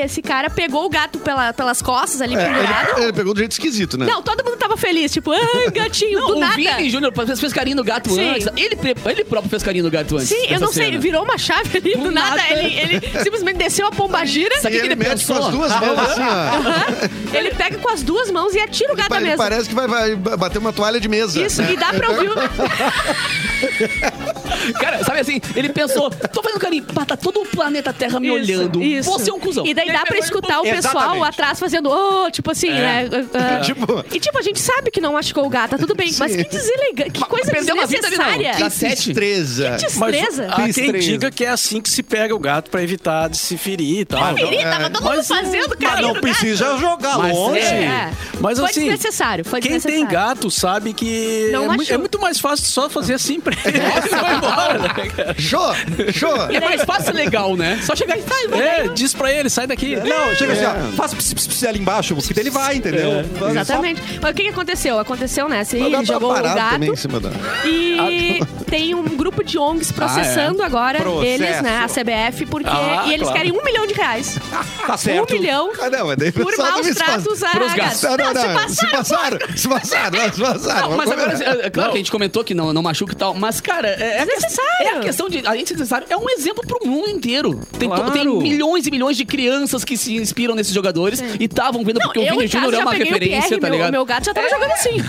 [0.04, 2.90] esse cara pegou o gato pela- pelas costas ali, É, pendurado.
[2.98, 4.06] ele, ele pegou do jeito esquisito, né?
[4.06, 6.56] Não, todo mundo tava feliz, tipo, ai, gatinho, Não, do o nada.
[6.56, 8.30] Vini Júnior fez, fez carinho no gato Sim.
[8.30, 8.48] antes.
[8.56, 10.30] Ele, ele próprio fez carinho no gato antes.
[10.30, 11.00] Sim, eu não sei, cena.
[11.00, 12.36] virou uma chave ali do, Do nada.
[12.38, 12.54] nada.
[12.54, 14.56] Ele, ele simplesmente desceu a pomba gira.
[14.62, 16.26] Sabe E o que ele ele mete com as duas mãos assim, ó.
[16.26, 16.86] Aham.
[17.34, 19.38] Ele pega com as duas mãos e atira o gato da mesa.
[19.38, 21.42] Parece que vai, vai bater uma toalha de mesa.
[21.42, 22.30] Isso, e dá pra ouvir.
[22.30, 22.34] o-
[24.80, 28.28] Cara, sabe assim, ele pensou, tô fazendo carinho, pá, tá todo o planeta Terra me
[28.28, 28.82] Isso, olhando.
[28.82, 29.12] isso.
[29.12, 29.66] Você é um cuzão.
[29.66, 31.28] E daí dá pra escutar o pessoal Exatamente.
[31.30, 33.10] atrás fazendo, oh, tipo assim, né?
[33.34, 36.12] ah, Tipo- E tipo, a gente sabe que não machucou o gato, tá tudo bem.
[36.18, 38.54] Mas que deselegante, que coisa perdeu uma vida desnecessária.
[38.56, 39.78] Que destreza.
[39.80, 40.48] Que Mas destreza.
[40.52, 43.58] há quem diga que é assim que se pega o gato pra evitar de se
[43.58, 44.36] ferir e tal.
[44.36, 46.80] Feri, tava todo mundo Mas- fazendo Mas carinho não precisa gato.
[46.80, 47.60] jogar Mas longe.
[47.60, 48.12] É.
[48.40, 50.14] Mas foi assim, desnecessário, foi Quem tem desnecessário.
[50.30, 53.74] gato sabe que Não é, é muito mais fácil só fazer assim pra ele.
[54.04, 55.36] Ele vai embora, né, cara?
[55.38, 55.74] Show!
[56.14, 56.36] Show!
[56.52, 57.80] É mais fácil e legal, né?
[57.84, 58.60] Só chegar e sai, vai.
[58.62, 59.96] É, diz pra ele, sai daqui.
[59.96, 60.68] Não, chega assim, É.
[60.68, 60.96] ó.
[60.96, 63.24] Faz ps, ps, ps ali embaixo, porque daí ele vai, entendeu?
[63.40, 64.02] Faz Exatamente.
[64.22, 65.00] Mas o que, que aconteceu?
[65.00, 65.60] Aconteceu, né?
[65.62, 67.30] Assim, O ele tá jogou o gato também em cima da...
[67.66, 68.40] e
[68.70, 71.26] tem um grupo de ONGs processando agora Processo.
[71.26, 71.84] eles, né?
[71.84, 72.70] A CBF, porque.
[72.70, 73.34] Ah, e eles claro.
[73.38, 74.38] querem um milhão de reais.
[74.84, 75.34] Tá certo.
[75.34, 78.02] Um milhão Ah, não, mas daí por só maus me faz- tratos a pros gatos.
[78.02, 78.18] gatos.
[78.18, 78.70] Não, não, se não.
[78.70, 80.90] Se passaram, se passaram, não, se passaram.
[80.90, 81.64] Não, mas Vamos agora, combinar.
[81.64, 83.88] é, é claro que a gente comentou que não, não machuca e tal, mas, cara,
[83.88, 84.88] é, é, a, Desnecessário.
[84.88, 85.42] é a questão de.
[85.42, 87.60] De ser necessário, é um exemplo pro mundo inteiro.
[87.78, 88.12] Tem, Claro.
[88.12, 92.20] tem milhões e milhões de crianças que se inspiram nesses jogadores e estavam vendo porque
[92.20, 93.92] o eu, Vini Júnior é uma o referência, Pierre, tá meu, ligado?
[93.92, 94.92] meu gato já tava jogando assim.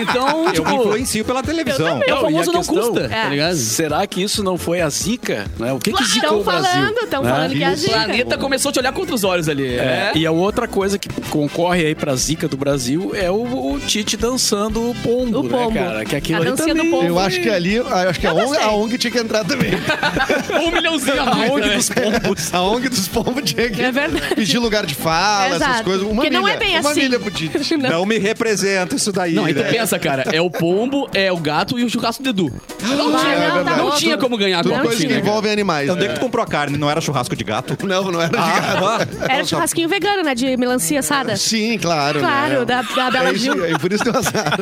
[0.00, 1.86] Então, Eu tipo, me influencio pela televisão.
[2.02, 3.28] é o Não, famoso não questão- custa, tá É.
[3.28, 3.56] ligado?
[3.56, 5.46] Será que isso não foi a zica?
[5.58, 5.72] Né?
[5.72, 6.70] O que, que zicou Estão o Brasil?
[6.70, 7.30] falando, estão né?
[7.30, 7.92] falando que é a O zica.
[7.92, 9.66] planeta começou a te olhar com outros olhos ali.
[9.74, 10.12] É, É.
[10.14, 13.34] E a outra coisa que concorre aí pra zica do Brasil é o,
[13.74, 15.70] o Tite dançando o pombo, O pombo.
[15.72, 16.04] né, cara?
[16.04, 16.90] Que aquilo A ali também...
[16.90, 17.06] pombo.
[17.06, 19.70] Eu acho que ali, acho que a Eu ONG, a ONG tinha que entrar também.
[20.60, 21.50] Um milhãozinho a mais.
[21.50, 21.76] ONG né?
[21.76, 22.54] dos pombos.
[22.54, 24.34] A ONG dos pombos tinha que É verdade.
[24.34, 25.84] pedir lugar de fala, essas Exato.
[25.84, 26.02] coisas.
[26.02, 26.52] Uma Porque não milha.
[26.54, 27.00] é bem Uma assim.
[27.02, 27.76] milha pro Tite.
[27.76, 29.34] Não me representa isso daí.
[29.34, 29.70] Não, aí tu né?
[29.70, 32.52] pensa, cara, é o pombo, é o gato e o churrasco do Edu.
[32.82, 33.96] Não, Ah, tinha, não, não, tá louco.
[33.98, 35.88] tinha como ganhar Tudo coisa que envolvem animais.
[35.88, 36.14] Onde é né?
[36.14, 36.76] que tu comprou a carne?
[36.76, 37.76] Não era churrasco de gato?
[37.86, 40.34] Não, não era de Ah, Era churrasquinho vegano, né?
[40.34, 41.36] De melancia assada.
[41.36, 42.20] Sim, claro.
[42.20, 42.64] Claro, né?
[42.64, 43.64] da, da Bela é isso, Gil.
[43.64, 44.58] é por isso que eu azar.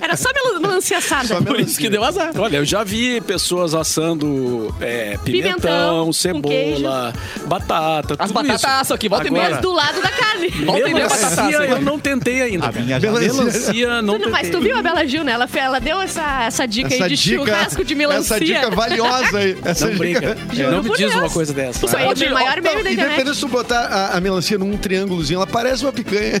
[0.00, 1.26] Era só mel- melancia assada.
[1.26, 2.30] Só Por isso que deu azar.
[2.38, 7.12] Olha, eu já vi pessoas assando é, pimentão, cebola,
[7.46, 8.70] batata, As tudo batatas isso.
[8.70, 9.46] assam aqui, volta e meia.
[9.46, 10.48] Agora, Do lado da carne.
[10.48, 11.66] Volta e meia batata Melancia assa.
[11.72, 12.66] eu não tentei ainda.
[12.68, 14.50] A minha Melancia não não- mas tentei.
[14.52, 15.32] tu viu a Bela Gil, né?
[15.32, 18.36] Ela, ela deu essa, essa dica Essa aí de dica, churrasco de melancia.
[18.36, 19.56] essa dica valiosa aí.
[19.64, 20.34] Essa Não brinca.
[20.34, 20.54] dica.
[20.54, 21.14] Juro Não me diz Deus.
[21.14, 21.86] uma coisa dessa.
[21.86, 23.10] Isso aí é o maior meme da e internet.
[23.10, 26.40] dependendo se tu botar a, a melancia num triângulozinho, ela parece uma picanha.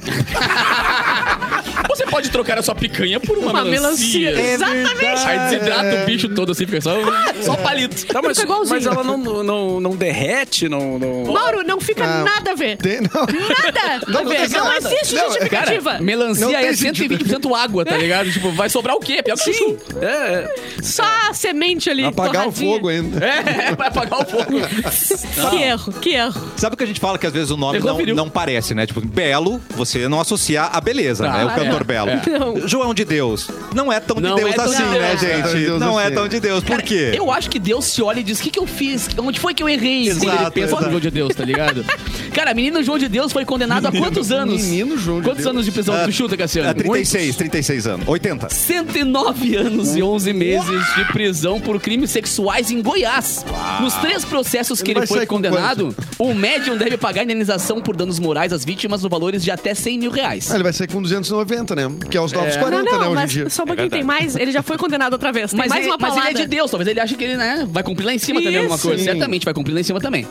[2.10, 4.30] Você pode trocar a sua picanha por uma, Uma melancia.
[4.30, 5.26] É Exatamente.
[5.26, 6.96] Aí desidrata o bicho todo assim, fica só,
[7.42, 8.04] só palito.
[8.06, 10.98] Tá, mas, mas ela não, não, não derrete, não.
[10.98, 11.32] não...
[11.32, 12.24] Mauro, não fica Não.
[12.24, 12.76] nada a ver.
[12.78, 13.08] Tem- não.
[13.20, 14.48] Nada Não, a não ver.
[14.50, 14.92] Não, nada.
[14.92, 15.90] existe Não, justificativa.
[15.92, 17.16] Cara, melancia Não é tem sentido.
[17.18, 18.30] 120% água, tá ligado?
[18.32, 19.22] Tipo, vai sobrar o quê?
[19.22, 19.78] Pior que chuchu.
[20.00, 20.54] É, é.
[20.82, 22.04] Só a semente ali.
[22.04, 23.24] Apagar o fogo ainda.
[23.24, 24.50] É, vai apagar o fogo.
[25.50, 26.52] Que erro, que erro.
[26.56, 28.86] Sabe o que a gente fala que às vezes o nome não, não parece, né?
[28.86, 31.44] Tipo, Belo, você não associa a beleza, né?
[31.44, 31.84] O cantor É.
[32.04, 32.10] Belo.
[32.10, 32.38] É.
[32.38, 32.68] Não.
[32.68, 33.48] João de Deus.
[33.74, 34.92] Não é tão Não de Deus é tão de assim, Deus.
[34.92, 35.64] né, Não é tão de gente?
[35.66, 36.14] Deus Não é assim.
[36.14, 36.64] tão de Deus.
[36.64, 37.12] Por quê?
[37.14, 39.08] Eu acho que Deus se olha e diz: o que, que eu fiz?
[39.18, 40.08] Onde foi que eu errei?
[40.08, 40.82] Exato, Quando ele pensa exato.
[40.84, 41.84] no João de Deus, tá ligado?
[42.34, 44.62] Cara, menino João de Deus foi condenado a quantos anos?
[44.64, 45.54] Menino João de Quantos Deus.
[45.54, 46.68] anos de prisão tu chuta, Cassiano?
[46.70, 48.08] É 36, 36 anos.
[48.08, 48.48] 80.
[48.50, 53.44] 109 anos e 11 meses de prisão por crimes sexuais em Goiás.
[53.80, 58.18] Nos três processos que Ele ele, foi condenado, o médium deve pagar indenização por danos
[58.18, 60.50] morais às vítimas no valores de até 100 mil reais.
[60.50, 61.89] Ah, ele vai sair com 290, né?
[62.10, 63.50] Que é os novos 40, não, não, né, hoje em mas dia.
[63.50, 64.36] só um pouquinho tem mais.
[64.36, 65.50] Ele já foi condenado outra vez.
[65.50, 67.36] Tem Mas, mais ele, uma mas ele é de Deus, talvez ele ache que ele
[67.36, 68.98] né, vai cumprir lá em cima também alguma coisa.
[68.98, 69.04] Sim.
[69.04, 70.26] Certamente vai cumprir lá em cima também.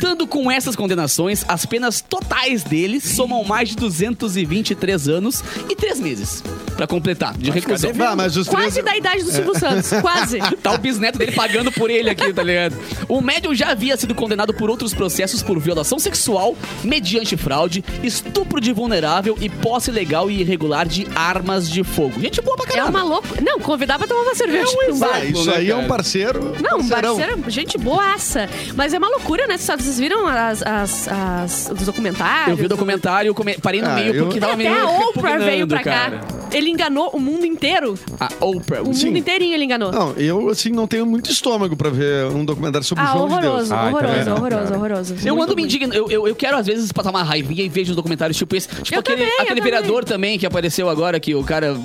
[0.00, 6.00] Contando com essas condenações, as penas totais dele somam mais de 223 anos e 3
[6.00, 6.42] meses
[6.74, 7.90] pra completar de reclusão.
[8.00, 8.64] Ah, mas os três...
[8.64, 9.90] Quase da idade do Silvio Santos.
[10.00, 10.38] Quase.
[10.62, 12.76] Tá o bisneto dele pagando por ele aqui, tá ligado?
[13.08, 18.60] O médium já havia sido condenado por outros processos por violação sexual, mediante fraude, estupro
[18.60, 22.20] de vulnerável e posse legal e irregular de armas de fogo.
[22.20, 22.98] Gente boa pra É caramba.
[22.98, 23.40] uma louca.
[23.40, 24.70] Não, convidava pra tomar uma cerveja.
[24.88, 25.10] num bar.
[25.14, 26.54] Ah, isso né, aí é um parceiro.
[26.62, 28.48] Não, um parceiro, gente boaça.
[28.74, 29.56] Mas é uma loucura, né?
[29.90, 32.50] Vocês viram as, as, as- os documentários?
[32.50, 34.98] Eu vi o documentário, come- parei no Ah, meio eu- porque tava Até meio a
[35.08, 36.18] Oprah veio pra cara.
[36.18, 36.26] cá.
[36.52, 37.94] Ele enganou o mundo inteiro.
[38.20, 38.82] A Oprah.
[38.82, 39.06] O Sim.
[39.06, 39.90] mundo inteirinho ele enganou.
[39.90, 43.28] Não, eu, assim, não tenho muito estômago pra ver um documentário sobre o ah, João
[43.28, 43.44] de Deus.
[43.46, 45.14] horroroso, Ai, horroroso, também não, horroroso, horroroso.
[45.24, 45.94] Eu ando me indignando.
[45.94, 48.68] Eu, eu, eu quero, às vezes, passar uma raivinha e vejo uns documentários tipo esse.
[48.68, 49.62] Tipo Eu aquele, também, aquele também.
[49.64, 51.76] vereador também que apareceu agora, que o cara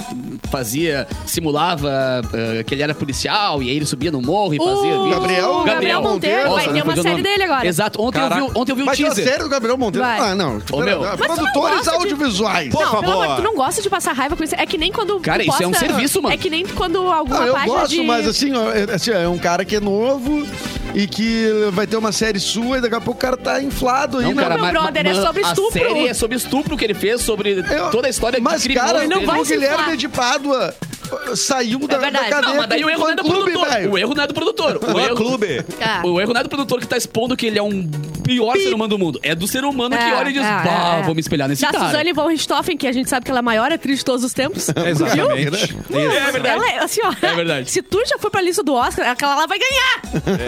[0.52, 4.74] fazia, simulava eh, que ele era policial e aí ele subia no morro e fazia.
[5.00, 5.10] O vídeo.
[5.20, 6.14] Gabriel- Gabriel Monteiro.
[6.14, 6.36] Monteiro.
[6.36, 7.24] Vai Nossa, ter uma série nome.
[7.24, 7.68] dele agora.
[7.68, 7.95] Exato.
[7.98, 8.44] Ontem, eu vi, Caraca.
[8.46, 9.26] o- ontem eu vi o Mas a teaser.
[9.28, 10.06] série do Gabriel Monteiro?
[10.08, 10.20] Vai.
[10.20, 10.62] Ah, não.
[10.72, 11.02] Ô, meu.
[11.02, 12.70] Mas Produtores gosta de- audiovisuais.
[12.72, 13.24] Por não, pelo favor.
[13.26, 14.56] amor, tu não gosta de passar raiva com isso.
[14.56, 15.20] É que nem quando.
[15.20, 16.34] Cara, isso é um serviço, mano.
[16.34, 18.02] É que nem quando alguma Ah, eu página gosto, de...
[18.04, 20.46] mas assim, ó, é, assim, ó, é um cara que é novo
[20.94, 24.18] e que vai ter uma série sua e daqui a pouco o cara tá inflado
[24.20, 24.26] aí.
[24.26, 24.42] Não, né?
[24.44, 25.68] cara, meu mas- brother, é mas sobre estupro.
[25.82, 28.70] A série é sobre estupro que ele fez, sobre Eu- toda a história Mas, de
[28.70, 30.74] criminoso cara, não vai o Guilherme de Pádua
[31.36, 32.30] saiu da, da verdade.
[32.30, 32.52] cadeia.
[32.52, 33.70] Não, mas daí o erro não é do produtor.
[33.70, 33.92] velho.
[33.92, 34.80] O erro não é do produtor.
[34.84, 35.66] O erro, clube.
[35.82, 36.02] Ah.
[36.06, 37.90] o erro não é do produtor que tá expondo que ele é um
[38.26, 39.20] pior ser humano do mundo.
[39.24, 41.04] É do ser humano que É, olha e diz, é, bah, é, é.
[41.04, 41.86] vou me espelhar nesse Da cara.
[41.86, 44.24] Suzane von Richthofen, que a gente sabe que ela é a maior atriz de todos
[44.24, 44.70] os tempos.
[44.86, 45.76] Exatamente.
[45.92, 46.48] É verdade.
[46.48, 47.14] Ela é, assim, ó.
[47.26, 47.72] É verdade.
[47.72, 50.02] Se tu já for pra lista do Oscar, aquela lá vai ganhar.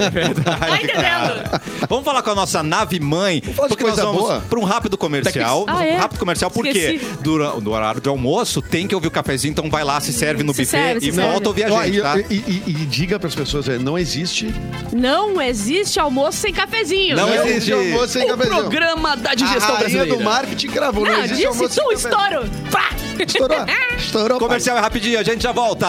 [0.05, 0.59] É verdade.
[0.59, 1.61] Tá entendendo?
[1.89, 4.41] Vamos falar com a nossa nave mãe, porque nós vamos boa.
[4.49, 5.65] para um rápido comercial.
[5.67, 5.93] Ah, é?
[5.95, 7.05] Um rápido comercial, porque Esqueci.
[7.21, 10.43] dura- no horário de almoço tem que ouvir o cafezinho, então vai lá, se serve
[10.43, 11.31] no Se buffet serve, se e serve.
[11.31, 12.19] volta ouvir a gente, e, tá?
[12.19, 14.53] e- e- e diga pras pessoas, não existe.
[14.91, 17.15] Não existe almoço sem cafezinho.
[17.15, 17.66] Não não existe.
[17.73, 18.55] Almoço sem O cafezinho.
[18.59, 20.15] programa da digestão a rainha brasileira.
[20.17, 22.11] do marketing gravou, não, Não, existe disse almoço sem tu, cafezinho.
[22.45, 22.49] estouro.
[22.71, 22.89] Pá!
[23.25, 23.57] Estourou.
[23.97, 24.39] Estourou.
[24.39, 24.47] pai.
[24.47, 25.87] Comercial é rapidinho, a gente já volta.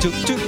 [0.00, 0.39] Tchu.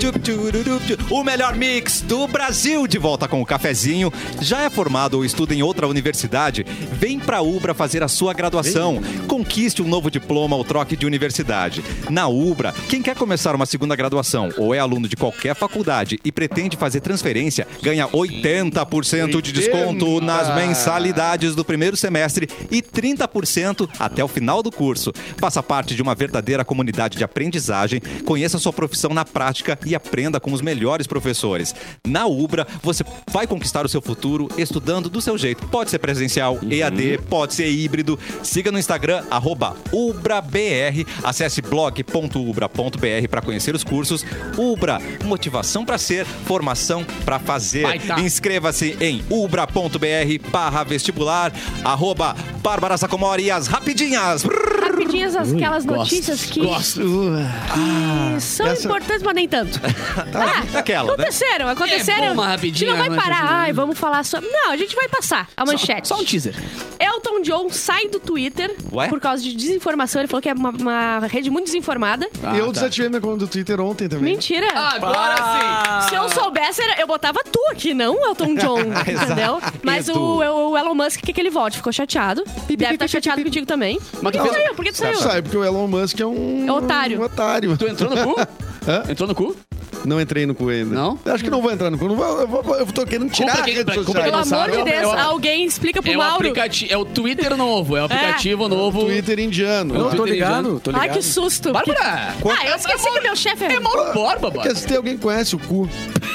[1.11, 4.13] O melhor mix do Brasil de volta com o cafezinho.
[4.41, 6.67] Já é formado ou estuda em outra universidade?
[6.93, 9.01] Vem pra Ubra fazer a sua graduação.
[9.29, 11.85] Conquiste um novo diploma ou troque de universidade.
[12.11, 16.33] Na Ubra, quem quer começar uma segunda graduação ou é aluno de qualquer faculdade e
[16.33, 24.25] pretende fazer transferência, ganha 80% de desconto nas mensalidades do primeiro semestre e 30% até
[24.25, 25.13] o final do curso.
[25.37, 30.39] Faça parte de uma verdadeira comunidade de aprendizagem, conheça sua profissão na prática e aprenda
[30.41, 31.75] com os melhores professores.
[32.07, 35.67] Na Ubra, você vai conquistar o seu futuro estudando do seu jeito.
[35.69, 38.19] Pode ser presencial, EAD, pode ser híbrido.
[38.43, 41.07] Siga no Instagram, arroba UbraBR.
[41.23, 44.25] Acesse blog.ubra.br para conhecer os cursos.
[44.57, 47.83] Ubra, motivação para ser, formação para fazer.
[47.83, 48.21] Baita.
[48.21, 51.53] Inscreva-se em ubra.br barra vestibular,
[51.85, 54.45] arroba Bárbara Sacomori e as rapidinhas.
[54.45, 57.01] Rapidinhas aquelas gosto, notícias que, gosto.
[57.01, 59.81] que são essa- importantes, mas nem tanto.
[60.35, 61.13] Ah, Aquela, né?
[61.15, 62.25] aconteceram, aconteceram.
[62.25, 64.49] É bom uma a gente rapidinha, não vai mas parar, ai, vamos falar sobre...
[64.51, 66.09] Não, a gente vai passar a manchete.
[66.09, 66.55] Só um teaser.
[67.01, 69.09] Elton John sai do Twitter Ué?
[69.09, 70.21] por causa de desinformação.
[70.21, 72.29] Ele falou que é uma, uma rede muito desinformada.
[72.43, 72.73] Ah, eu tá.
[72.73, 74.33] desativei minha conta do Twitter ontem também.
[74.35, 74.67] Mentira.
[74.75, 79.61] Agora Se eu soubesse, era- eu botava tu aqui, não o Elton John, entendeu?
[79.83, 80.19] Mas Edu.
[80.19, 81.77] o, o Elon Musk quer que ele volte.
[81.79, 82.45] Ficou chateado.
[82.69, 83.99] Deve estar chateado contigo também.
[84.21, 84.75] Mas Por que tu tu fez- saiu?
[84.75, 85.19] Por que tu saiu?
[85.19, 86.67] Sabe, porque o Elon Musk é um...
[86.69, 87.21] É otário.
[87.21, 87.77] Um otário.
[87.77, 88.41] Tu entrou no cu?
[88.89, 89.05] Hã?
[89.11, 89.57] Entrou no cu?
[90.05, 90.95] Não entrei no cu ainda.
[90.95, 91.19] Não?
[91.27, 92.09] Acho que não vou entrar no cu.
[92.09, 94.05] Não vou, eu, vou, eu tô querendo tirar a quem- rede social.
[94.15, 96.35] quem Pelo não amor sabe, de é Deus, é alguém explica pro É o, Mauro.
[96.37, 99.01] aplicati- é o Twitter novo, é o aplicativo novo.
[99.05, 99.95] Twitter indiano.
[99.95, 101.09] Não, tô ligado, tô ligado.
[101.11, 101.73] Ai, que susto.
[101.73, 101.99] Bárbara!
[102.03, 103.73] Ah, eu esqueci que meu chefe é...
[103.75, 104.75] É Mauro Borba, Porque Bárbara.
[104.75, 105.89] se tem alguém que conhece o cu.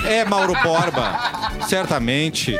[0.06, 1.19] É Mauro Borba,
[1.67, 2.56] certamente.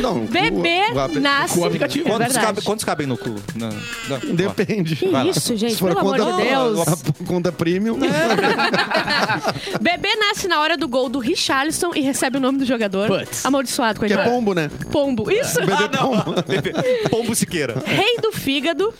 [0.00, 1.54] Não, o cu- Bebê o nasce...
[1.54, 2.06] Com o aplicativo.
[2.06, 2.46] É Quantos, verdade.
[2.46, 3.34] cabe- quantos cabem no cu?
[3.54, 3.70] Não,
[4.08, 4.34] não.
[4.34, 4.94] Depende.
[4.94, 5.30] Que Vai lá.
[5.30, 5.72] isso, gente?
[5.72, 6.88] Se for a Pelo amor conta, de Deus.
[6.88, 7.98] a conta premium.
[9.80, 13.08] Bebê nasce na hora do gol do Richarlison e recebe o nome do jogador.
[13.08, 13.44] Putz.
[13.44, 14.30] Amaldiçoado, Que é coitado.
[14.30, 14.70] pombo, né?
[14.90, 15.30] Pombo.
[15.30, 15.58] Isso.
[15.60, 16.24] Bebê pombo.
[17.10, 17.82] Pombo Siqueira.
[17.84, 18.92] Rei do fígado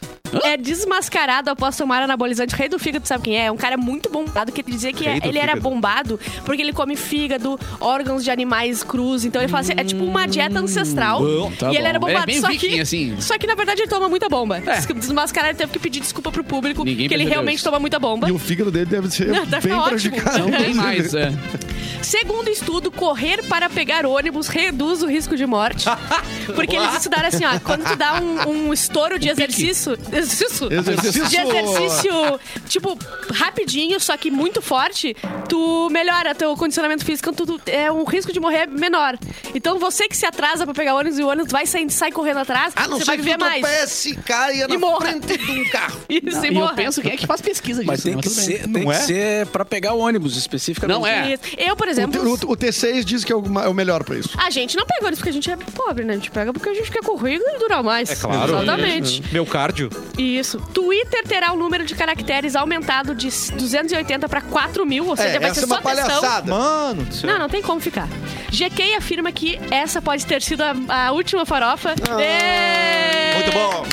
[0.44, 2.54] é desmascarado após tomar anabolizante.
[2.54, 3.46] Rei do fígado, sabe quem é?
[3.46, 5.60] É um cara muito bombado que ele dizia que ele era fígado.
[5.60, 9.24] bombado porque ele come fígado, órgãos de animais crus.
[9.24, 11.20] Então ele fala assim, é tipo uma dieta ancestral.
[11.20, 11.88] Bom, tá e ele bom.
[11.88, 12.22] era bombado.
[12.22, 13.16] É bem só, viking, que, assim.
[13.20, 14.58] só que na verdade ele toma muita bomba.
[14.58, 14.80] É.
[14.96, 17.64] Desmascarar ele teve que pedir desculpa pro público Ninguém que ele realmente isso.
[17.64, 18.28] toma muita bomba.
[18.28, 20.38] E o fígado dele deve ser Deve bem tá prejudicado.
[20.50, 21.32] Não tem mais, é.
[22.02, 25.86] Segundo estudo, correr para pegar ônibus reduz o risco de morte.
[26.54, 31.26] Porque eles estudaram assim, ó, quando tu dá um, um estouro de exercício, exercício, Exercício.
[31.28, 32.96] de exercício, tipo,
[33.32, 35.16] rapidinho, só que muito forte,
[35.48, 39.18] tu melhora teu condicionamento físico, então tu, é um risco de morrer menor.
[39.54, 42.38] Então você que se atrasa pra pegar ônibus e o ônibus vai saindo, sai correndo
[42.38, 43.60] atrás, Ah, não você sei vai viver tu mais.
[43.62, 45.06] tropece, caia E na morra.
[45.08, 46.00] frente de um carro.
[46.08, 46.74] Isso, e E eu morra.
[46.74, 47.90] penso, quem é que faz pesquisa disso?
[47.92, 48.22] Mas tem né?
[48.22, 49.00] que ser, tem Não que é?
[49.00, 50.96] ser pra pegar o ônibus especificamente.
[50.98, 51.32] Não é.
[51.34, 51.42] Isso.
[51.56, 53.74] Eu, por O, exemplo, T- o- o T6 diz que é o, ma- é o
[53.74, 54.30] melhor pra isso.
[54.38, 56.12] a gente não pega ônibus porque a gente é pobre, né?
[56.14, 58.10] A gente pega porque a gente quer correr e durar mais.
[58.10, 58.52] É claro.
[58.62, 59.22] Exatamente.
[59.32, 59.90] Meu cardio.
[60.18, 60.58] Isso.
[60.72, 65.38] Twitter terá o número de caracteres aumentado de 280 para 4 mil, ou seja, É,
[65.38, 66.06] vai essa ser é uma só textão.
[66.20, 66.50] palhaçada.
[66.50, 67.30] Mano do céu.
[67.30, 68.08] Não, não tem como ficar.
[68.50, 71.94] GK afirma que essa pode ter sido a, a última farofa.
[72.20, 73.34] Ê!
[73.34, 73.86] Muito bom.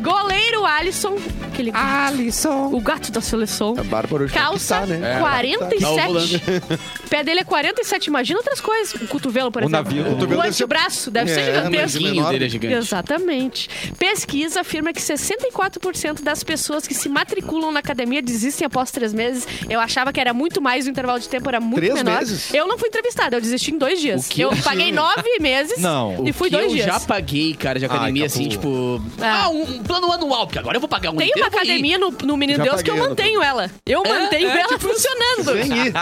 [0.00, 1.16] Goleiro Alisson,
[1.52, 2.70] aquele Alisson.
[2.72, 3.74] o gato da seleção.
[3.78, 5.14] A Bárbara hoje tá Calça tá, né?
[5.14, 6.42] Tá 47.
[7.04, 8.06] O pé dele é 47.
[8.06, 8.94] Imagina outras coisas.
[8.94, 9.84] O cotovelo, por O exemplo.
[9.84, 11.72] navio- o O, cotovelo deve ser- antebraço deve ser É, gigantesco.
[11.82, 12.30] mas O menor.
[12.32, 12.74] dele é gigante.
[12.74, 13.68] Exatamente.
[13.98, 19.46] Pesquisa afirma que 64% das pessoas que se matriculam na academia desistem após três meses.
[19.68, 22.18] Eu achava que era muito mais, o intervalo de tempo era muito Três menor.
[22.18, 22.52] meses?
[22.54, 24.28] Eu não fui entrevistada, eu desisti em dois dias.
[24.30, 26.26] O Eu eu- paguei nove meses Não.
[26.26, 26.86] e fui que dois eu dias.
[26.86, 28.52] já paguei, cara, de academia, Ai, assim, Capu.
[28.56, 29.02] tipo...
[29.20, 29.42] Ah.
[29.44, 31.54] Ah, um, um plano anual, porque agora eu vou pagar um Tem uma ir.
[31.56, 33.70] academia no, no Menino Já Deus que eu mantenho ela.
[33.86, 35.52] Eu É, mantenho é, ela tipo, funcionando.
[35.62, 35.92] Sem ir.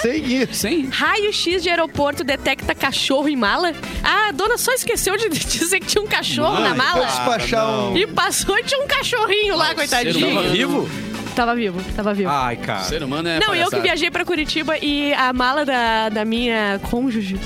[0.00, 0.54] Sem ir.
[0.54, 0.88] Sim.
[0.90, 3.72] Raio-X de aeroporto detecta cachorro em mala.
[4.02, 7.06] Ah, a dona só esqueceu de dizer que tinha um cachorro na mala.
[7.06, 7.96] despachar um...
[7.96, 10.34] E passou e tinha um cachorrinho lá, coitadinho.
[10.34, 10.88] Tava vivo?
[11.34, 12.28] Tava vivo, tava vivo.
[12.30, 12.82] Ai, cara.
[12.84, 16.78] Ser humano é Não, eu que viajei pra Curitiba e a mala da, da minha
[16.90, 17.38] cônjuge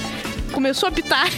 [0.57, 1.29] começou a pitar.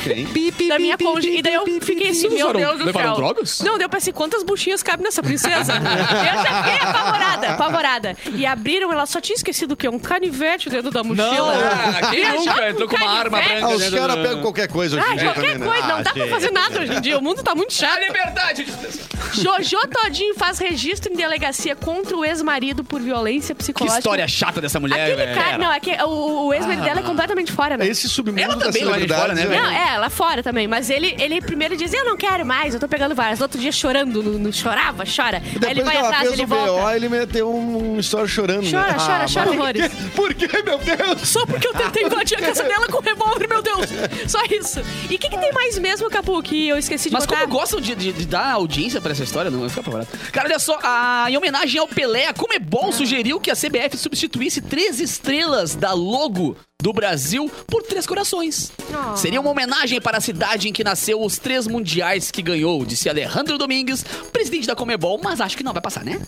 [0.69, 1.39] Da minha cônjuge.
[1.39, 3.17] E daí eu fiquei assim, meu Deus do levaram céu.
[3.17, 3.61] drogas?
[3.61, 5.73] Não, deu pra assim, quantas buchinhas cabem nessa princesa?
[5.75, 8.17] eu já fiquei apavorada, apavorada.
[8.33, 9.89] E abriram, ela só tinha esquecido o quê?
[9.89, 11.53] Um canivete dentro da mochila.
[12.01, 13.27] Ah, quem nunca com entrou com uma canivete?
[13.27, 15.41] arma branca Ah, os dentro caras do- pegam qualquer coisa hoje Ah, em dia qualquer
[15.55, 15.67] também, né?
[15.67, 17.19] coisa, não dá pra fazer nada hoje em dia.
[17.19, 18.01] O mundo tá muito A chato.
[18.01, 19.09] liberdade de expressão.
[19.35, 23.99] Jojo Todinho faz registro em delegacia contra o ex-marido por violência Que psicológica.
[23.99, 25.35] história chata dessa mulher, Aquele velho.
[25.41, 26.85] cara, não, é que o, o ex-marido Ah.
[26.87, 27.87] dela é completamente fora, né?
[27.87, 29.43] Esse submundo Ela da também de cidades, fora, né?
[29.43, 29.47] é.
[29.63, 30.67] Não, é, lá fora também.
[30.69, 33.39] Mas ele, ele primeiro dizia, eu não quero mais, eu tô pegando várias.
[33.39, 35.43] No outro dia chorando, no, no- chorava, chora.
[35.45, 36.97] E Aí ele Depois vai que atrás, fez ele o BO, volta.
[36.97, 38.63] ele meteu um, um story chorando.
[38.65, 38.71] né?
[38.71, 39.91] Chora, chora, Ah, chora horrores.
[40.15, 41.29] Por quê, meu Deus?
[41.29, 43.87] Só porque eu tentei invadir a casa dela com revólver, meu Deus.
[44.27, 44.81] Só isso.
[45.11, 47.41] E o que, que tem mais mesmo, Capu, que eu esqueci de Mas botar?
[47.43, 50.09] como gostam de, de- de dar audiência pra essa história, não vai ficar apavorado.
[50.33, 54.61] Cara, olha só, a- em homenagem ao Pelé, a Comebol sugeriu que a CBF substituísse
[54.61, 58.71] três estrelas da logo do Brasil por três corações.
[58.89, 59.17] Oh.
[59.17, 63.09] Seria uma homenagem para a cidade em que nasceu os três mundiais que ganhou, disse
[63.09, 66.21] Alejandro Domingues, presidente da Comebol, mas acho que não vai passar, né?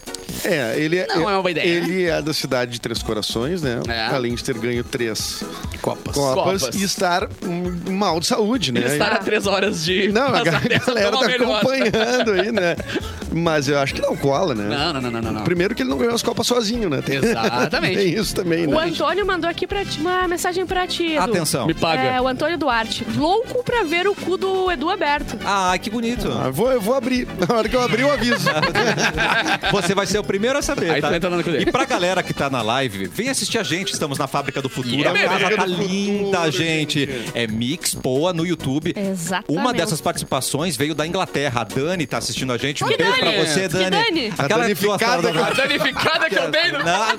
[0.43, 3.63] É, ele é, Não é uma boa ideia, Ele é da cidade de Três Corações,
[3.63, 3.81] né?
[3.87, 4.07] É.
[4.07, 5.45] Além de ter ganho três
[5.81, 6.17] Copas.
[6.17, 6.81] Copas, Copas.
[6.81, 7.29] e estar
[7.89, 8.81] mal de saúde, né?
[8.81, 10.09] Ele estará a três horas de...
[10.09, 11.59] Não, a galera tá melhor.
[11.61, 12.75] acompanhando aí, né?
[13.33, 14.65] Mas eu acho que não cola, né?
[14.65, 15.45] Não, não, não, não, não, não.
[15.45, 17.01] Primeiro que ele não ganhou as Copas sozinho, né?
[17.03, 17.95] Tem, Exatamente.
[18.03, 18.75] tem isso também, né?
[18.75, 21.23] O Antônio mandou aqui pra ti, uma mensagem pra ti, Edu.
[21.23, 21.67] Atenção.
[21.67, 22.03] Me paga.
[22.03, 23.05] É, o Antônio Duarte.
[23.17, 25.39] Louco pra ver o cu do Edu aberto.
[25.45, 26.31] Ah, que bonito.
[26.33, 27.27] Ah, vou, eu vou abrir.
[27.49, 28.49] Na hora que eu abrir, eu aviso.
[29.73, 31.11] Você vai ser o primeiro a saber, Aí tá?
[31.11, 31.63] dele.
[31.63, 33.93] E pra galera que tá na live, vem assistir a gente.
[33.93, 34.97] Estamos na Fábrica do Futuro.
[34.97, 37.01] Yeah, a casa tá linda, Futuro, gente.
[37.07, 37.31] gente.
[37.35, 38.95] É Mix Poa no YouTube.
[38.97, 39.61] Exatamente.
[39.61, 41.61] Uma dessas participações veio da Inglaterra.
[41.61, 42.83] A Dani tá assistindo a gente.
[42.85, 43.47] Um Que beijo pra Dani?
[43.47, 43.91] você, Que Dani.
[43.91, 44.33] Dani?
[44.39, 46.79] A Aquela que gosta danificada da- A danificada que eu dei no...
[46.85, 47.17] Na-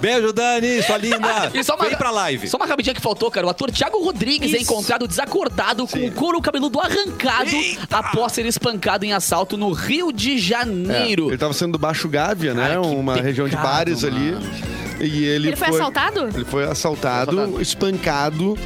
[0.00, 1.50] Beijo, Dani, sua linda.
[1.54, 2.48] E só uma, Vem pra live.
[2.48, 3.46] Só uma rapidinha que faltou, cara.
[3.46, 4.72] O ator Thiago Rodrigues é Isso.
[4.72, 7.50] encontrado desacordado com o couro cabeludo arrancado
[7.90, 11.28] após ser espancado em assalto no Rio de É, Janeiro.
[11.28, 12.68] ele tava sendo do Baixo Gávea, né?
[12.68, 14.36] Cara, Uma pecado, região de bares ali.
[15.00, 16.20] E ele, Ele foi assaltado?
[16.34, 17.62] Ele foi assaltado, Foi assaltado.
[17.62, 18.58] espancado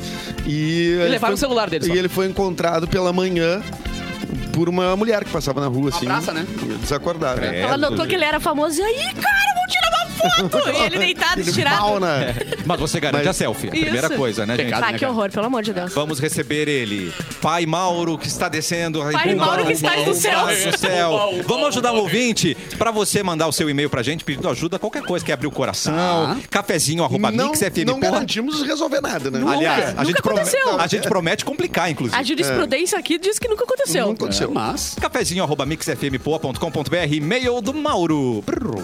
[0.46, 0.92] e.
[1.00, 1.92] ele levaram foi- o celular dele só.
[1.94, 3.60] E ele foi encontrado pela manhã
[4.52, 6.06] por uma mulher que passava na rua, assim.
[6.06, 6.46] praça, né?
[6.80, 7.44] Desacordada.
[7.46, 7.60] É.
[7.62, 9.49] Ela notou que ele era famoso e aí, cara, uma
[10.20, 10.70] foto!
[10.70, 11.80] e ele deitado, Ele tirado.
[11.80, 12.34] mal, né?
[12.64, 13.68] Mas você garante Mas- a selfie.
[13.68, 13.80] Isso.
[13.80, 14.66] Primeira coisa, né, gente?
[14.66, 14.84] Pecado.
[14.84, 15.92] Ah, que horror, pelo amor de Deus.
[15.92, 17.12] Vamos receber ele.
[17.40, 19.00] Pai Mauro, que está descendo.
[19.12, 20.46] Pai Mauro, que está do céu.
[20.46, 21.34] do céu.
[21.46, 25.02] Vamos ajudar o ouvinte para você mandar o seu e-mail pra gente pedindo ajuda, qualquer
[25.02, 25.24] coisa.
[25.24, 26.36] Quer abrir o coração, Tá.
[26.50, 27.84] cafezinho, arroba não, mixfm.
[27.86, 28.12] não porra.
[28.12, 29.42] garantimos resolver nada, né?
[29.46, 30.80] Aliás, a gente, Nunca promete, aconteceu.
[30.80, 32.16] a gente promete complicar, inclusive.
[32.18, 34.06] A jurisprudência aqui diz que nunca aconteceu.
[34.06, 34.50] Não aconteceu.
[34.50, 34.96] Mas...
[35.00, 38.42] Cafezinho, arroba mixfmpoa.com.br, e-mail do Mauro.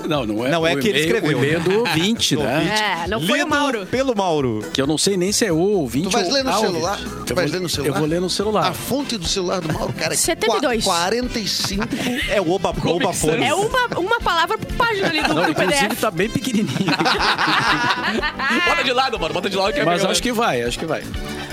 [0.08, 0.50] Não, não é.
[0.50, 1.38] Não é o que ele e-mail- escreveu.
[1.38, 3.02] O e-mail do ouvinte, né?
[3.04, 3.86] É, não foi o Mauro.
[3.86, 4.64] pelo Mauro.
[4.72, 6.98] Que eu não sei nem se é o ouvinte Tu vais ou ler no celular?
[6.98, 7.24] ouvinte.
[7.26, 7.88] Tu Eu vais vou- ler no celular?
[7.94, 8.66] Eu vou ler no celular.
[8.68, 10.84] A fonte do celular do Mauro, cara, é 72.
[10.84, 11.84] 45.
[12.30, 13.44] É o Oba, Oba Fone.
[13.44, 16.00] É uma, uma palavra por página ali do, Não, do inclusive PDF.
[16.00, 16.76] tá bem pequenininho.
[18.66, 19.34] Bota de lado, mano.
[19.34, 20.10] Bota de lado que é Mas melhor.
[20.12, 21.02] acho que vai, acho que vai.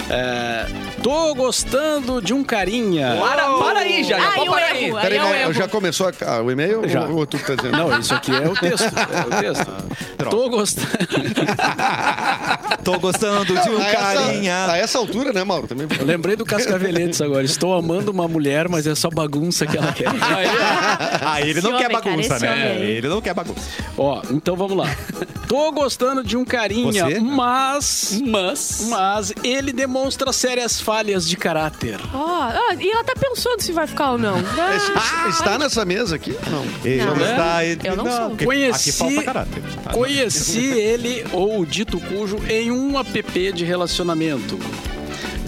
[0.09, 0.65] É,
[1.01, 3.17] tô gostando de um carinha.
[3.19, 4.19] Para, para aí, já.
[4.19, 4.85] já Ah, pode e o parar aí.
[4.85, 4.99] erro?
[5.01, 5.53] Peraí, Aí né, erro.
[5.53, 6.87] já começou a- ah, o e-mail?
[6.87, 7.05] Já.
[7.05, 7.77] Ou, ou tu tá dizendo?
[7.77, 8.83] Não, isso aqui é o texto.
[8.85, 9.71] É o texto.
[10.29, 10.87] Tô gostando.
[12.83, 14.65] Tô gostando de um a, essa, carinha.
[14.71, 15.67] a essa altura, né, Mauro?
[15.67, 15.87] Também.
[15.97, 17.43] Eu lembrei do Cascaveletes agora.
[17.43, 20.07] Estou amando uma mulher, mas é só bagunça que ela quer.
[21.25, 22.51] Ah, ele não Esse quer homem, cara, bagunça, esse né?
[22.51, 22.91] homem aí.
[22.97, 23.61] Ele não quer bagunça.
[23.97, 24.87] Ó, então vamos lá.
[25.47, 27.19] Tô gostando de um carinha, Você?
[27.19, 28.21] mas.
[28.25, 28.85] Mas...
[28.89, 31.99] Mas ele demonstra sérias falhas de caráter.
[32.13, 34.37] Ó, ó, e ela tá pensando se vai ficar ou não.
[34.39, 36.35] Esse- está nessa mesa aqui?
[36.49, 36.65] Não.
[36.83, 37.13] Ele Não.
[37.13, 37.63] está...
[37.65, 38.29] ele- Eu não sou.
[38.29, 39.63] porque Conheci- Aqui falta caráter.
[39.93, 44.57] Conheci ele, ou o dito cujo, em um app de relacionamento.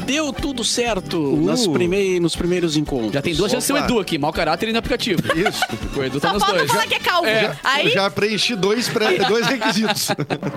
[0.05, 3.11] Deu tudo certo nas primei- nos primeiros encontros.
[3.13, 4.17] Já tem duas chances de ser o Edu aqui.
[4.17, 5.21] Mau caráter e no aplicativo.
[5.35, 5.63] Isso.
[5.97, 6.71] O Edu tá Só nos falta dois.
[6.71, 7.27] falar que é calvo.
[7.63, 10.07] Aí, Já preenchi dois, pré- dois requisitos.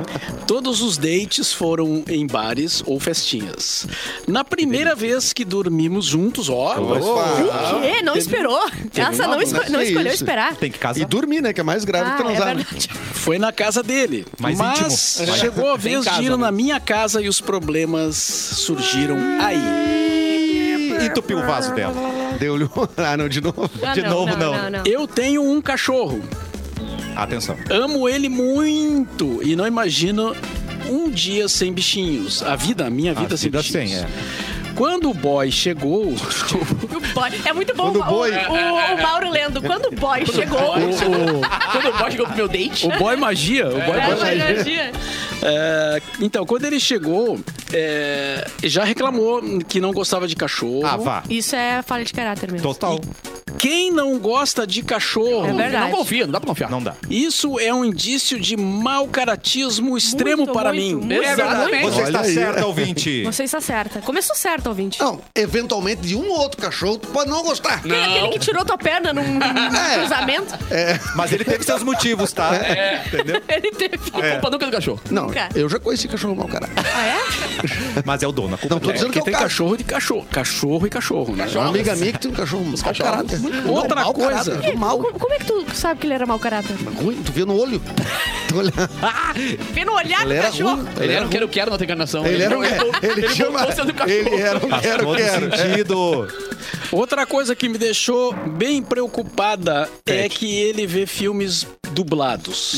[0.46, 3.86] Todos os dates foram em bares ou festinhas.
[4.26, 6.76] Na primeira vez que dormimos juntos, ó.
[6.78, 8.03] o quê?
[8.03, 8.59] Não esperou.
[8.94, 10.22] Essa não, esco- não escolheu isso?
[10.24, 10.57] esperar.
[10.57, 11.01] Tem que casar.
[11.01, 11.53] E dormir, né?
[11.53, 12.46] Que é mais grave Ah, que é transar.
[12.49, 12.55] né?
[12.64, 12.88] verdade.
[13.12, 14.26] Foi na casa dele.
[14.38, 15.36] Mais Mas íntimo.
[15.36, 16.36] chegou a vez casa, de ir né?
[16.36, 21.07] na minha casa e os problemas surgiram aí.
[21.07, 21.95] Entupiu o vaso dela.
[22.39, 22.68] Deu-lhe um...
[22.97, 23.70] Ah, não, de novo.
[23.82, 24.53] Ah, De novo, não.
[24.57, 24.82] não, não.
[24.84, 26.22] Eu tenho um cachorro.
[27.16, 27.57] Atenção.
[27.70, 30.34] Amo ele muito e não imagino
[30.89, 32.43] um dia sem bichinhos.
[32.43, 33.91] A vida, a minha vida, A sem vida bichinhos.
[33.91, 34.07] sem, é.
[34.74, 39.28] Quando o boy chegou, O boy- É muito bom o o, boy- o- o Mauro
[39.30, 39.61] lendo.
[39.61, 40.59] Quando o boy chegou.
[41.72, 42.86] Quando o boy chegou pro meu date...
[42.86, 44.55] o boy magia, o boy É, magia.
[44.57, 44.93] magia.
[45.43, 47.39] É, então, quando ele chegou,
[47.72, 50.84] é, já reclamou que não gostava de cachorro.
[50.86, 51.22] Ah, vá.
[51.28, 52.66] Isso é falha de caráter mesmo.
[52.66, 53.01] Total.
[53.59, 55.47] Quem não gosta de cachorro?
[55.47, 55.91] É verdade.
[55.91, 56.70] Não confia, não dá pra confiar.
[56.70, 56.95] Não dá.
[57.11, 61.07] Isso é um indício de mau caratismo extremo Muito, para muito, mim.
[61.07, 61.22] muito.
[61.24, 61.80] É verdade.
[61.82, 62.34] Você está aí.
[62.34, 63.22] certa, ouvinte.
[63.24, 64.01] Você está certa.
[64.01, 65.01] Começou certo, ouvinte.
[65.01, 67.74] Não, eventualmente de um ou outro cachorro tu pode não gostar.
[67.78, 69.43] Aquele, aquele que tirou tua perna num, num
[69.76, 69.99] É.
[69.99, 70.55] cruzamento.
[71.16, 72.53] Mas ele teve seus motivos, tá?
[73.07, 73.43] Entendeu?
[73.49, 73.97] Ele teve.
[74.12, 75.01] A culpa nunca é do cachorro.
[75.11, 75.49] Não, Nunca.
[75.55, 76.74] eu já conheci cachorro mau caráter.
[76.95, 77.18] Ah, é?
[78.05, 78.55] Mas é o dono.
[78.55, 78.93] A culpa Não, tô é.
[78.95, 80.26] dizendo que Porque é o tem cachorro de cachorro.
[80.31, 81.47] Cachorro e cachorro, né?
[81.55, 83.41] Uma amiga minha que tem um cachorro mau caráter.
[83.68, 84.51] Outra Mau coisa.
[84.53, 84.99] caráter, mal.
[84.99, 86.74] Como, como é que tu sabe que ele era mau caráter?
[87.03, 87.81] Ruim, tu vê no olho.
[88.49, 88.72] Tu olha-
[89.74, 90.76] Vê no olhar Ele do era cachorro.
[90.76, 90.89] ruim.
[91.01, 92.26] Ele era um quero-quero na tua encarnação.
[92.26, 92.64] Ele era um.
[92.64, 93.61] Ele ele chama.
[94.07, 95.55] Ele era um quero, quero.
[95.59, 96.29] sentido.
[96.91, 102.74] Outra coisa que me deixou bem preocupada é que ele vê filmes dublados.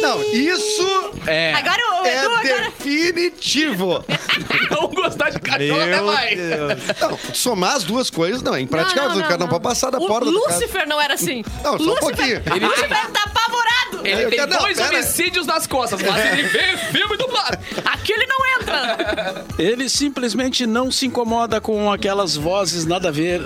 [0.00, 1.52] Não, isso É.
[1.54, 4.04] Agora é Edu, definitivo.
[4.70, 6.38] Não gostar de cachorro até mais.
[7.00, 9.18] Não, somar as duas coisas não é impraticável.
[9.18, 10.54] o cara não, pode passar da o porta do carro.
[10.54, 11.44] Lúcifer não era assim.
[11.62, 12.68] Não, só um Lúcifer, pouquinho.
[12.68, 14.06] Lúcifer tá apavorado.
[14.06, 14.88] Ele tem não, dois pera.
[14.88, 17.58] homicídios nas costas, mas ele vê filme dublado.
[17.84, 19.44] Aqui ele não entra.
[19.58, 23.42] Ele simplesmente não se incomoda com aquelas vozes nada a ver.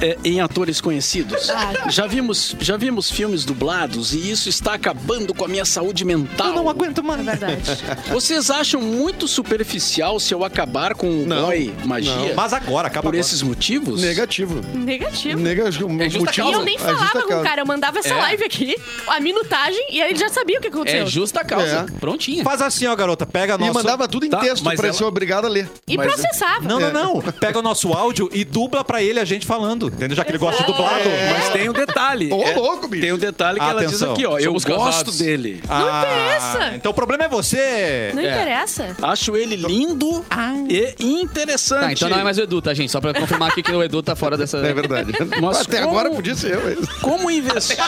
[0.00, 1.50] É, em atores conhecidos.
[1.50, 1.88] Ah.
[1.88, 6.48] Já vimos, já vimos filmes dublados e isso está acabando com a minha saúde mental.
[6.48, 7.24] Eu não aguento É mais.
[7.24, 7.62] verdade.
[8.10, 12.32] Vocês acham muito superficial se eu acabar com o Não, boy magia?
[12.34, 13.20] Mas agora, acaba Por agora.
[13.20, 14.00] esses motivos?
[14.00, 14.60] Negativo.
[14.74, 15.38] Negativo.
[15.38, 16.02] Negativo.
[16.02, 18.14] É justa motivo- E eu nem é falava justa com o cara, eu mandava essa
[18.14, 18.16] É.
[18.16, 18.76] live aqui,
[19.06, 21.02] a minutagem, e aí ele já sabia o que aconteceu.
[21.02, 21.86] É justa causa.
[21.88, 21.98] É.
[21.98, 22.42] Prontinha.
[22.44, 23.26] Faz assim, ó, garota.
[23.26, 23.74] Pega E nosso...
[23.74, 25.68] mandava tudo em Tá, texto pra ela- ser obrigado a ler.
[25.86, 26.60] E Mas- processava.
[26.66, 27.20] Não, não, não.
[27.32, 29.89] Pega o nosso áudio e dubla pra ele a gente falando.
[29.92, 30.16] Entendeu?
[30.16, 31.04] Já que ele gosta de dublado.
[31.32, 32.32] Mas tem um detalhe.
[32.32, 33.02] Ô, É, louco, bicho.
[33.02, 34.12] Tem um detalhe que ela diz Atenção.
[34.12, 34.38] aqui, ó.
[34.38, 35.18] Eu Somos gosto casados.
[35.18, 35.62] dele.
[35.68, 36.72] Não interessa.
[36.74, 38.10] Então o problema é você.
[38.14, 38.96] Não interessa.
[39.02, 40.24] Acho ele lindo
[40.68, 41.80] e interessante.
[41.80, 42.90] Tá, então não é mais o Edu, tá, gente?
[42.90, 44.58] Só pra confirmar aqui que o Edu tá fora dessa.
[44.58, 45.12] É verdade.
[45.40, 46.62] Mas Até como- agora podia ser eu.
[46.64, 47.78] mas- Como investir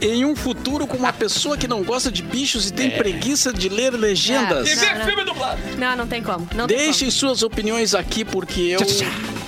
[0.00, 3.68] em um futuro com uma pessoa que não gosta de bichos e tem preguiça de
[3.68, 4.68] ler legendas?
[4.68, 4.72] É.
[4.72, 5.60] E vê filme dublado.
[5.78, 6.48] Não, não tem como.
[6.54, 8.80] Não tem Deixem suas opiniões aqui porque eu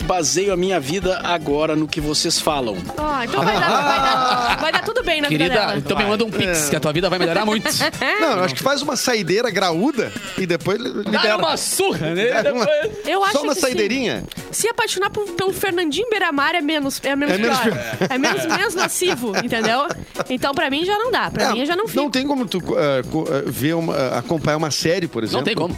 [0.05, 2.77] baseio a minha vida agora no que vocês falam.
[2.97, 5.79] Ó, então vai dar, vai, dar, vai dar tudo bem na vida Querida, dela.
[5.79, 7.69] então me manda um pix, que a tua vida vai melhorar muito.
[8.21, 11.37] Não, eu acho que faz uma saideira graúda e depois Dá libera.
[11.39, 12.43] uma surra, né?
[12.43, 14.25] Dá uma- Depois- Eu acho Só uma que saideirinha.
[14.35, 14.43] sim.
[14.53, 17.79] Se apaixonar por- pelo Fernandinho Beiramar é menos, é menos É menos pior.
[18.11, 19.87] É menos, menos nocivo, entendeu?
[20.31, 21.31] Então pra mim já não dá.
[21.31, 22.01] Pra É, mim eu já não fico.
[22.03, 25.39] Não tem como tu eh, co- eh, ver uma, eh, acompanhar uma série, por exemplo.
[25.39, 25.77] Não tem como.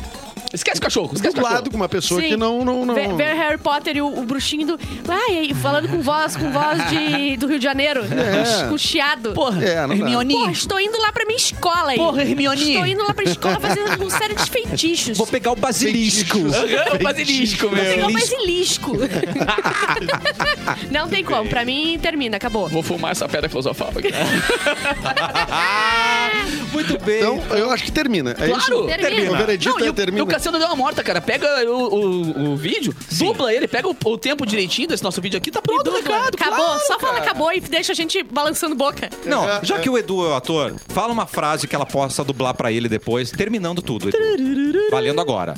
[0.53, 1.71] Esquece o cachorro, esquece o Dublado cachorro.
[1.71, 2.29] com uma pessoa Sim.
[2.29, 2.65] que não.
[2.65, 2.95] não, não...
[2.95, 4.79] Ver, ver Harry Potter e o, o bruxinho do.
[5.09, 8.03] Ai, falando com voz, com voz de, do Rio de Janeiro.
[8.05, 8.69] É.
[8.69, 9.33] Com chiado.
[9.33, 9.95] Porra, É, não.
[9.95, 10.35] Hermione.
[10.35, 11.97] Pô, estou indo lá pra minha escola aí.
[11.99, 12.73] Porra, Hermione.
[12.73, 15.19] Estou indo lá pra escola fazendo uma série de feitiços.
[15.19, 16.39] Vou pegar o basilisco.
[16.39, 18.07] O basilisco, Vou pegar meu.
[18.09, 18.93] o basilisco.
[20.91, 21.49] não tem como.
[21.49, 22.37] Pra mim, termina.
[22.37, 22.69] Acabou.
[22.69, 24.09] Vou fumar essa pedra filosofal aqui.
[26.73, 27.19] Muito bem.
[27.19, 28.31] Então, eu acho que termina.
[28.33, 28.57] É Claro.
[28.59, 28.87] isso?
[28.87, 29.33] Termina.
[29.33, 30.25] O veredito Não, é o, termina.
[30.37, 31.19] Cassiano deu uma morta, cara.
[31.21, 35.39] Pega o, o, o vídeo, dupla ele, pega o, o tempo direitinho desse nosso vídeo
[35.39, 36.01] aqui, tá pronto o Dupla.
[36.01, 36.35] recado.
[36.35, 36.65] Acabou.
[36.65, 37.25] claro, Só fala cara.
[37.25, 39.09] acabou e deixa a gente balançando boca.
[39.25, 42.53] Não, já que o Edu é o ator, fala uma frase que ela possa dublar
[42.55, 44.11] pra ele depois, terminando tudo.
[44.11, 44.91] Edu.
[44.91, 45.55] Valendo agora.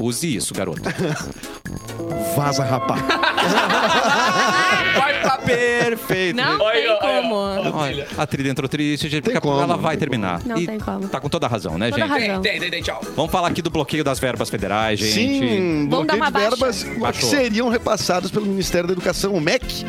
[0.00, 0.80] Use isso, garoto.
[2.34, 3.00] Vaza, rapaz.
[4.94, 6.36] Vai pra Perfeito.
[6.36, 7.34] Não Olha, tem olha, como.
[7.34, 9.60] Olha, a trilha entrou triste, gente, porque como.
[9.60, 10.40] ela vai terminar.
[10.44, 11.08] Não E tem como.
[11.08, 12.26] Tá com toda a razão, né, Toda gente?
[12.26, 12.42] razão.
[12.42, 13.00] Tem, tem, tem, tchau.
[13.14, 15.12] Vamos falar aqui do bloqueio das verbas federais, gente.
[15.14, 16.48] Sim, Vamos dar bloqueio uma de baixa.
[16.50, 17.30] verbas que Baixou.
[17.30, 19.84] seriam repassadas pelo Ministério da Educação, o MEC.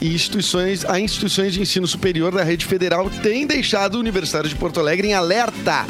[0.00, 4.80] E instituições, a instituições de ensino superior da rede federal têm deixado universitários de Porto
[4.80, 5.84] Alegre em alerta.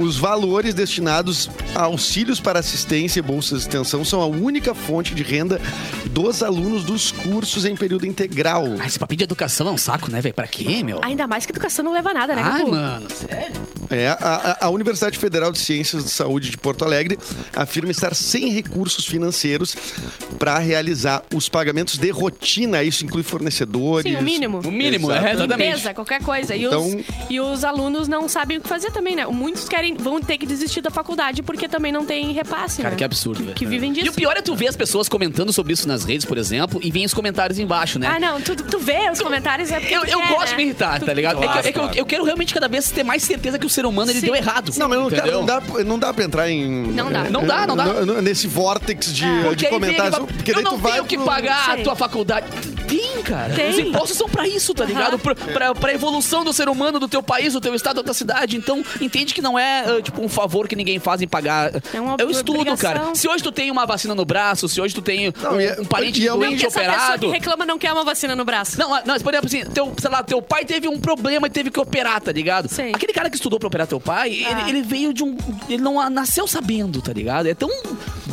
[0.00, 5.14] Os valores destinados a auxílios para assistência e bolsas de extensão são a única fonte
[5.14, 5.60] de renda
[6.06, 8.64] dos alunos dos cursos em período integral.
[8.80, 10.34] Ah, esse papinho de educação é um saco, né, velho?
[10.34, 11.00] Pra quê, meu?
[11.02, 12.70] Ainda mais que educação não leva a nada, né, Ai, Capu?
[12.70, 13.60] mano, sério?
[13.90, 14.16] É, a,
[14.60, 17.18] a- a Universidade Federal de Ciências de Saúde de Porto Alegre
[17.54, 19.74] afirma estar sem recursos financeiros
[20.38, 22.82] para realizar os pagamentos de rotina.
[22.84, 24.10] Isso inclui fornecedores.
[24.10, 24.60] Sim, o mínimo.
[24.64, 25.26] O mínimo, Exato.
[25.26, 25.68] é, exatamente.
[25.70, 26.54] Limpeza, qualquer coisa.
[26.54, 29.26] E, Então- os, e os alunos não sabem o que fazer também, né?
[29.26, 32.96] Muitos querem, vão ter que desistir da faculdade porque também não tem repasse, Cara, né?
[32.96, 33.54] que absurdo, velho.
[33.54, 34.06] Que vivem disso.
[34.06, 36.80] E o pior é tu ver as pessoas comentando sobre isso nas redes, por exemplo,
[36.82, 38.06] e vem os comentários embaixo, né?
[38.06, 40.46] Ah, não, tu, tu vê os comentários, é porque Eu, tu eu quer, gosto né?
[40.50, 41.36] de me irritar, Tu- tá ligado?
[41.36, 41.98] É que- Claro, é que, eu- claro.
[41.98, 44.26] eu, quero realmente cada vez ter mais certeza que o ser humano ele Sim.
[44.26, 44.72] deu errado.
[44.76, 46.68] Não, mas não, não, dá, não dá pra entrar em.
[46.92, 47.24] Não dá.
[47.30, 48.20] Não dá, não dá.
[48.22, 49.54] Nesse vórtex de, É.
[49.54, 50.18] de comentários.
[50.18, 52.46] Porque eu daí não tu vai tenho que pagar a tua faculdade.
[52.90, 53.54] Tem, cara.
[53.54, 53.70] Tem.
[53.70, 55.18] Os impostos são pra isso, tá ligado?
[55.18, 58.14] Pra, pra, pra evolução do ser humano, do teu país, do teu estado, da tua
[58.14, 58.56] cidade.
[58.56, 61.70] Então, entende que não é, ah, tipo, um favor que ninguém faz em pagar.
[61.94, 62.92] É uma um estudo, obrigação.
[62.92, 63.14] cara.
[63.14, 65.76] Se hoje tu tem uma vacina no braço, se hoje tu tem Não, um, é-
[65.80, 67.30] um parente e é Não, doente pessoa que operado...
[67.30, 68.78] reclama não quer uma vacina no braço.
[68.78, 71.50] Não, não, mas por exemplo, assim, teu, sei lá, teu pai teve um problema e
[71.50, 72.68] teve que operar, tá ligado?
[72.68, 72.90] Sim.
[72.94, 74.60] Aquele cara que estudou pra operar teu pai, Ah.
[74.62, 75.36] ele, ele veio de um.
[75.68, 77.46] Ele não nasceu sabendo, tá ligado?
[77.46, 77.68] É tão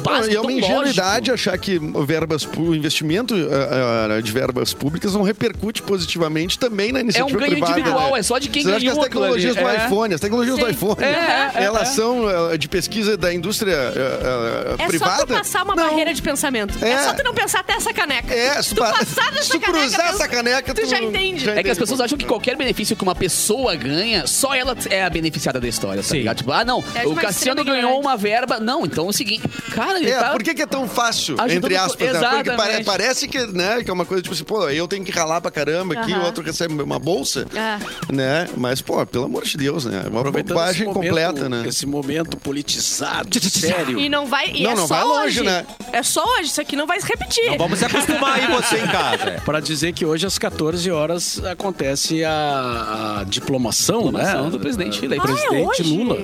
[0.03, 0.33] básico.
[0.33, 1.33] e é uma ingenuidade lógico.
[1.49, 6.91] achar que verbas, pu- o investimento eh, eh, de verbas públicas não repercute positivamente também
[6.91, 7.71] na É um iniciativa ganho privada.
[7.79, 8.19] individual, né?
[8.19, 9.85] é só de quem Você acha que ganhou as tecnologias do É.
[9.85, 10.71] iPhone, as tecnologias do Sim.
[10.71, 11.93] iPhone, É, é, elas é.
[11.93, 15.17] são eh, de pesquisa da indústria eh, eh, É privada?
[15.19, 15.87] só tu passar uma Não.
[15.89, 16.73] barreira de pensamento.
[16.83, 16.89] É.
[16.91, 17.03] É.
[17.03, 18.33] só tu não pensar até essa caneca.
[18.33, 21.49] É, se tu pa- passar se tu caneca, cruzar essa caneca, tu já entende.
[21.49, 25.03] É que as pessoas acham que qualquer benefício que uma pessoa ganha, só ela é
[25.03, 26.17] a beneficiada da história, tá Sim.
[26.19, 26.37] ligado?
[26.37, 28.59] Tipo, ah, não, É o Cassiano ganhou uma verba.
[28.59, 29.43] Não, então é o seguinte,
[29.73, 30.29] cara, ele É, tá.
[30.31, 32.19] por que, que é tão fácil, entre aspas, né?
[32.43, 35.41] Porque parece que, né, que é uma coisa tipo assim, pô, eu tenho que ralar
[35.41, 38.13] pra caramba aqui, o outro recebe uma bolsa, É.
[38.13, 38.47] né?
[38.55, 40.03] Mas, pô, pelo amor de Deus, né?
[40.05, 41.63] É uma bobagem momento, completa, né?
[41.67, 43.99] Esse momento politizado, sério.
[43.99, 44.51] E não vai.
[44.53, 45.43] E Não, é não só vai longe, hoje.
[45.43, 45.65] né?
[45.91, 46.49] É só hoje.
[46.49, 47.49] Isso aqui não vai se repetir.
[47.51, 49.23] Não vamos se acostumar aí você em casa.
[49.29, 49.39] é.
[49.39, 54.49] Para dizer que hoje às 14 horas acontece a, a diplomação, Diplomação né?
[54.49, 55.23] do presidente do eleito.
[55.23, 55.83] presidente Ah, é hoje?
[55.83, 56.17] Lula.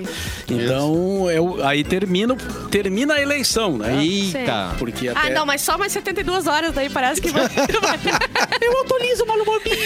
[0.49, 2.36] Então, é o- aí termina,
[2.70, 4.03] termina a eleição, né?
[4.03, 4.76] Eita.
[4.78, 7.43] Porque Ah, até não, mas só mais 72 horas daí parece que vai.
[8.62, 9.78] Eu atualizo, Malu Borbinho.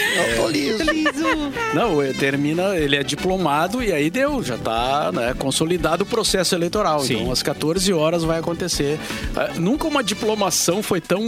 [1.74, 6.54] não, é, termina, ele é diplomado e aí deu, já tá né, consolidado o processo
[6.54, 7.00] eleitoral.
[7.00, 7.14] Sim.
[7.20, 8.98] Então, às 14 horas vai acontecer.
[9.36, 11.20] Ah, nunca uma diplomação foi tão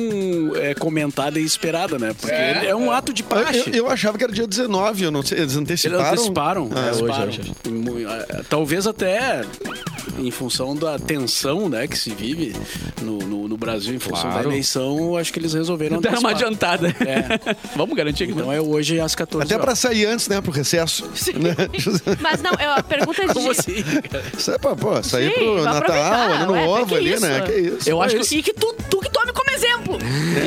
[0.57, 2.14] é, comentada e esperada, né?
[2.18, 3.59] Porque ele é um ato de Eu, praxe.
[3.68, 6.09] eu- eu achava que era dia 19, eu não sei, eles Eles anteciparam.
[6.12, 6.70] anteciparam.
[6.74, 7.28] Ah, anteciparam.
[7.28, 9.43] hoje, hoje, ah, Talvez até
[10.18, 12.55] em função da tensão né, que se vive
[13.03, 14.45] no, no- no Brasil, em função Claro.
[14.45, 16.70] da eleição, acho que eles resolveram Deram uma antecipar.
[16.77, 17.57] É.
[17.77, 19.79] Vamos garantir que Então é hoje às 14 Até pra horas.
[19.79, 21.05] sair antes, né, pro recesso.
[21.35, 21.55] Né?
[22.21, 23.35] Mas não, eu- a pergunta é de.
[23.35, 23.85] Como assim?
[24.37, 27.23] Isso é pra, pô, sair Sim, pro Natal, ano ué, novo que ali, isso?
[27.27, 27.41] né?
[27.43, 27.89] Que isso.
[27.91, 29.99] Eu acho que E que tu, tu que tome como exemplo.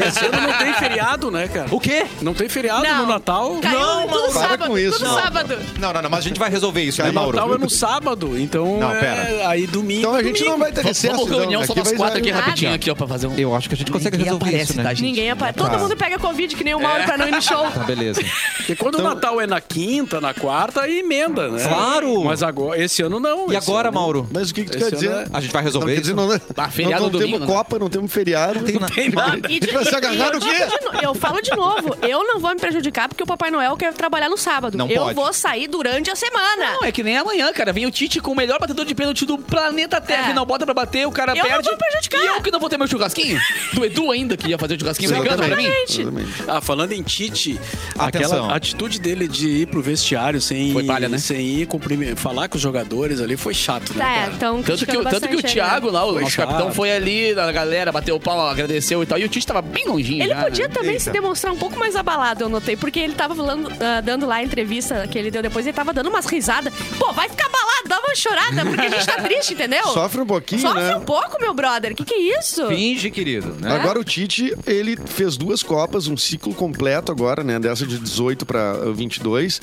[0.08, 1.68] Esse ano não tem feriado, né, cara?
[1.72, 2.06] O quê?
[2.22, 2.98] Não tem feriado Não.
[3.00, 3.58] no Natal?
[3.62, 4.66] Caiu Não, tudo para sábado.
[4.70, 5.22] com isso, tudo não.
[5.22, 5.58] sábado.
[5.80, 7.36] Não, não, não, mas a gente vai resolver isso, né, O Mauro?
[7.38, 9.50] Natal é no sábado, então Não, é- pera.
[9.50, 10.00] aí domingo.
[10.00, 10.52] Então a gente domingo.
[10.52, 11.16] não vai ter recesso.
[11.16, 11.76] Vamos reunião então.
[11.76, 13.36] só nós quatro aqui rapidinho aqui, ó, pra fazer um...
[13.38, 14.84] Eu acho que a gente consegue Ninguém resolver aparece, isso, né?
[14.96, 15.02] tá?
[15.02, 15.54] Ninguém apa...
[15.54, 17.70] Todo mundo pega Covid, que nem o Mauro, pra não ir no show.
[17.72, 18.22] Tá, beleza.
[18.58, 21.64] Porque quando o Natal é na quinta, na quarta, aí emenda, né?
[21.68, 22.24] Claro!
[22.24, 23.52] Mas agora, esse ano não.
[23.52, 24.28] E agora, ano- Mauro?
[24.32, 25.12] Mas o que, que tu Esse quer dizer?
[25.12, 26.02] é- A gente vai resolver Não, isso?
[26.02, 27.56] dizer, não, não, Ah, feriado não, não domingo, temos né?
[27.56, 28.60] Copa, não temos feriado.
[28.80, 29.52] Não Tem nada.
[29.52, 30.56] E de- vai se agarrar eu no quê?
[31.02, 34.30] Eu falo de novo, eu não vou me prejudicar porque o Papai Noel quer trabalhar
[34.30, 34.78] no sábado.
[34.78, 35.16] Não eu pode.
[35.16, 36.74] vou sair durante a semana.
[36.74, 37.74] Não, é que nem amanhã, cara.
[37.74, 40.32] Vem o Tite com o melhor batedor de pênalti do planeta Terra É.
[40.32, 41.70] e não bota pra bater, o cara Eu não perde.
[41.70, 42.22] vou prejudicar.
[42.22, 43.40] E eu que não vou ter meu churrasquinho?
[43.74, 45.68] Do Edu ainda, que ia fazer o churrasquinho brigando pra mim?
[46.04, 46.44] Exatamente.
[46.48, 47.60] Ah, falando em Tite,
[47.98, 48.38] Atenção.
[48.44, 51.18] aquela atitude dele de ir pro vestiário sem, Foi palha, né?
[51.18, 51.68] sem ir
[52.16, 54.26] falar com os jogadores ali foi chato, né?
[54.30, 56.48] É, então Tanto que, o- tanto que o Thiago lá, o Foi nosso chato.
[56.50, 59.18] capitão, foi ali na galera, bateu o pau, agradeceu e tal.
[59.18, 60.74] E o Tite tava bem longinho Ele já, podia né?
[60.74, 64.26] também se demonstrar um pouco mais abalado, eu notei, porque ele tava falando, ah, dando
[64.26, 66.74] lá a entrevista que ele deu depois, ele tava dando umas risadas.
[66.98, 69.84] Pô, vai ficar abalado, dá uma chorada, porque a gente tá triste, entendeu?
[69.88, 70.96] Sofre um pouquinho, Sofre né?
[70.96, 71.96] um pouco, meu brother.
[71.96, 72.68] Que que é isso?
[72.68, 73.74] Finge, querido, né?
[73.76, 77.60] Agora o Tite, ele fez duas Copas, um ciclo completo agora, né?
[77.60, 79.62] Dessa de 18 para 22.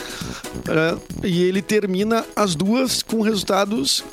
[0.68, 4.04] eh, e ele termina as duas com resultados.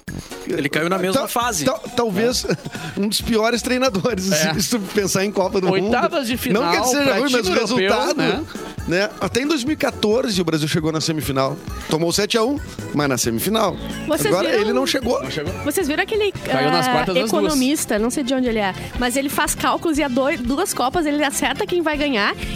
[0.48, 1.66] Ele caiu na mesma Ta- fase.
[1.66, 2.46] ta- talvez
[2.98, 4.54] um dos piores treinadores, É.
[4.60, 5.86] se tu pensar em Copa do Mundo.
[5.86, 8.18] Oitavas de final Não que ele seja ruim, mas o resultado.
[8.18, 8.44] né?
[8.88, 9.10] Né?
[9.20, 11.58] Até em 2014 o Brasil chegou na semifinal.
[11.90, 12.58] Tomou 7x1,
[12.94, 13.76] mas na semifinal.
[14.08, 15.20] Vocês agora viram- ele não chegou.
[15.66, 19.18] Vocês viram aquele Caiu nas quartas das economista, não sei de onde ele é, mas
[19.18, 22.07] ele faz cálculos e a doi- duas Copas ele acerta quem vai ganhar.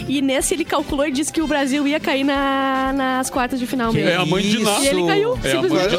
[0.08, 3.66] E nesse ele calculou e disse que o Brasil ia cair na- nas quartas de
[3.66, 4.08] final mesmo.
[4.08, 4.58] É a mãe de.
[4.62, 4.78] Ná.
[4.80, 5.90] E ele caiu, É a mãe simplesmente.
[5.90, 5.96] de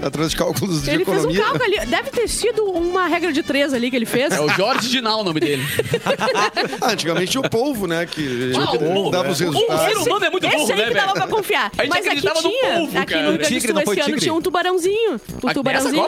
[0.00, 0.06] Ná.
[0.06, 1.42] Através de cálculos de Ele fez um economia.
[1.42, 1.86] cálculo ali.
[1.86, 4.32] Deve ter sido uma regra de três ali que ele fez.
[4.32, 5.62] É o Jorge Dinal o nome dele.
[6.80, 8.06] Ah, antigamente tinha o polvo, né?
[8.06, 9.30] Que Ah, o dava é.
[9.30, 9.84] os O resultados.
[9.84, 11.70] ser humano é muito Esse burro, aí né, que dava pra confiar.
[11.76, 12.32] A gente Mas aqui tinha.
[12.34, 13.22] polvo, aqui cara.
[13.24, 15.14] no Rio Grande do Sul esse ano tinha um tubarãozinho.
[15.42, 16.06] O Ah, tubarãozinho.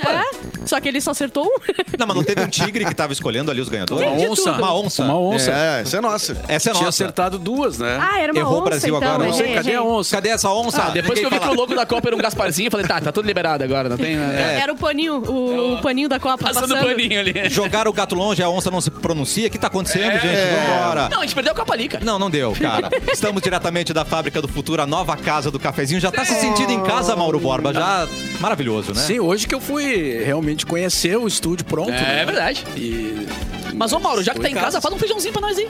[0.71, 1.57] É, só que ele só acertou um.
[1.99, 4.07] Não, mas não teve um tigre que tava escolhendo ali os ganhadores?
[4.07, 4.53] Uma onça.
[4.53, 5.05] Uma onça.
[5.05, 5.51] Uma onça.
[5.51, 6.33] É, essa é nossa.
[6.49, 6.89] Essa é Tinha nossa.
[6.89, 7.99] acertado duas, né?
[8.01, 9.09] Ah, era uma Errou o onça, Brasil então.
[9.09, 10.17] agora, é, não sei, Cadê a onça?
[10.17, 10.83] Cadê essa onça?
[10.83, 12.87] Ah, depois que eu vi que o logo da Copa era um Gasparzinho, eu falei,
[12.87, 14.17] tá, tá tudo liberado agora, não tem...
[14.17, 14.61] É.
[14.63, 16.87] Era o paninho, o, o paninho da Copa Passando passando.
[16.87, 17.49] paninho ali.
[17.49, 19.49] Jogar o gato longe, a onça não se pronuncia.
[19.49, 20.25] O que tá acontecendo, gente?
[20.25, 21.09] Vambora.
[21.09, 22.05] Não, a gente perdeu a Copa ali, cara.
[22.05, 22.89] Não, não deu, cara.
[23.13, 26.01] Estamos diretamente da Fábrica do Futuro, a nova casa do cafezinho.
[26.01, 27.73] Já tá se sentindo em casa, Mauro Borba?
[27.73, 28.07] Já
[28.41, 29.01] maravilhoso, né?
[29.01, 31.93] Sim, hoje que eu fui realmente gente conhecer o estúdio pronto.
[31.93, 32.25] É né?
[32.25, 32.65] verdade.
[32.77, 33.27] E...
[33.75, 35.69] Mas, ô Mauro, já que tá em casa, faz um feijãozinho pra nós aí.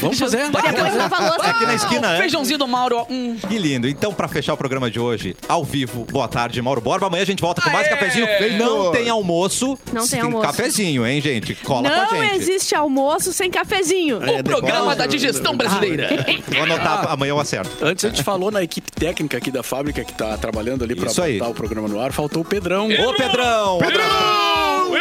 [0.00, 0.50] Vamos fazer.
[0.50, 1.50] Daqui a pouco lava a louça.
[1.50, 2.18] Aqui na esquina, né?
[2.18, 3.06] Feijãozinho do Mauro, ó.
[3.10, 3.36] Hum.
[3.48, 3.88] Que lindo.
[3.88, 7.06] Então, pra fechar o programa de hoje, ao vivo, boa tarde, Mauro Borba.
[7.06, 7.94] Amanhã a gente volta com mais Aê!
[7.96, 8.26] cafezinho.
[8.58, 9.78] Não tem almoço.
[9.92, 10.46] Não tem almoço.
[10.46, 11.54] cafezinho, hein, gente?
[11.56, 12.36] Cola Não com a gente.
[12.36, 14.18] existe almoço sem cafezinho.
[14.18, 16.08] O programa depois- da digestão brasileira.
[16.48, 17.70] Vou anotar, amanhã eu acerto.
[17.82, 21.10] Antes a gente falou na equipe técnica aqui da fábrica que tá trabalhando ali pra
[21.10, 21.38] Isso aí.
[21.38, 22.12] botar o programa no ar.
[22.12, 22.88] Faltou o Pedrão.
[22.88, 23.78] Ô, Pedrão!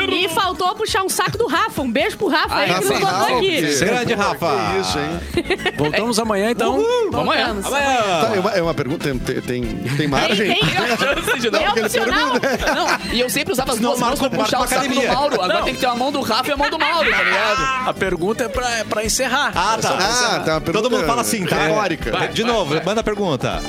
[0.09, 1.81] E faltou puxar um saco do Rafa.
[1.81, 3.61] Um beijo pro Rafa aí, Ah, que nos Rafa, botou aqui.
[3.85, 4.47] Grande, Rafa.
[4.71, 5.73] Que isso, hein?
[5.77, 6.83] Voltamos amanhã, então.
[7.11, 7.53] Vamos amanhã.
[7.53, 7.71] Voltamos.
[7.71, 10.53] Tá, é, uma, é uma pergunta, tem, tem, tem, tem Tem, margem?
[10.53, 10.63] tem.
[10.83, 12.33] É porque ele opcional.
[12.33, 15.03] Não, e eu sempre usava as duas mãos pra puxar o saco do.
[15.07, 15.41] Mauro.
[15.41, 17.89] Agora tem que ter a mão do Rafa e a mão do Mauro, tá ligado?
[17.89, 19.51] A pergunta é pra, é pra encerrar.
[19.55, 19.97] Ah, tá.
[19.99, 21.57] Ah, tá Todo mundo fala assim, tá?
[21.57, 22.11] Teórica.
[22.11, 22.27] Vai.
[22.29, 23.61] De novo, manda a pergunta.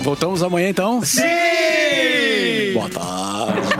[0.00, 1.02] Voltamos amanhã, então.
[1.04, 1.22] Sim!
[2.74, 3.70] Boa tarde.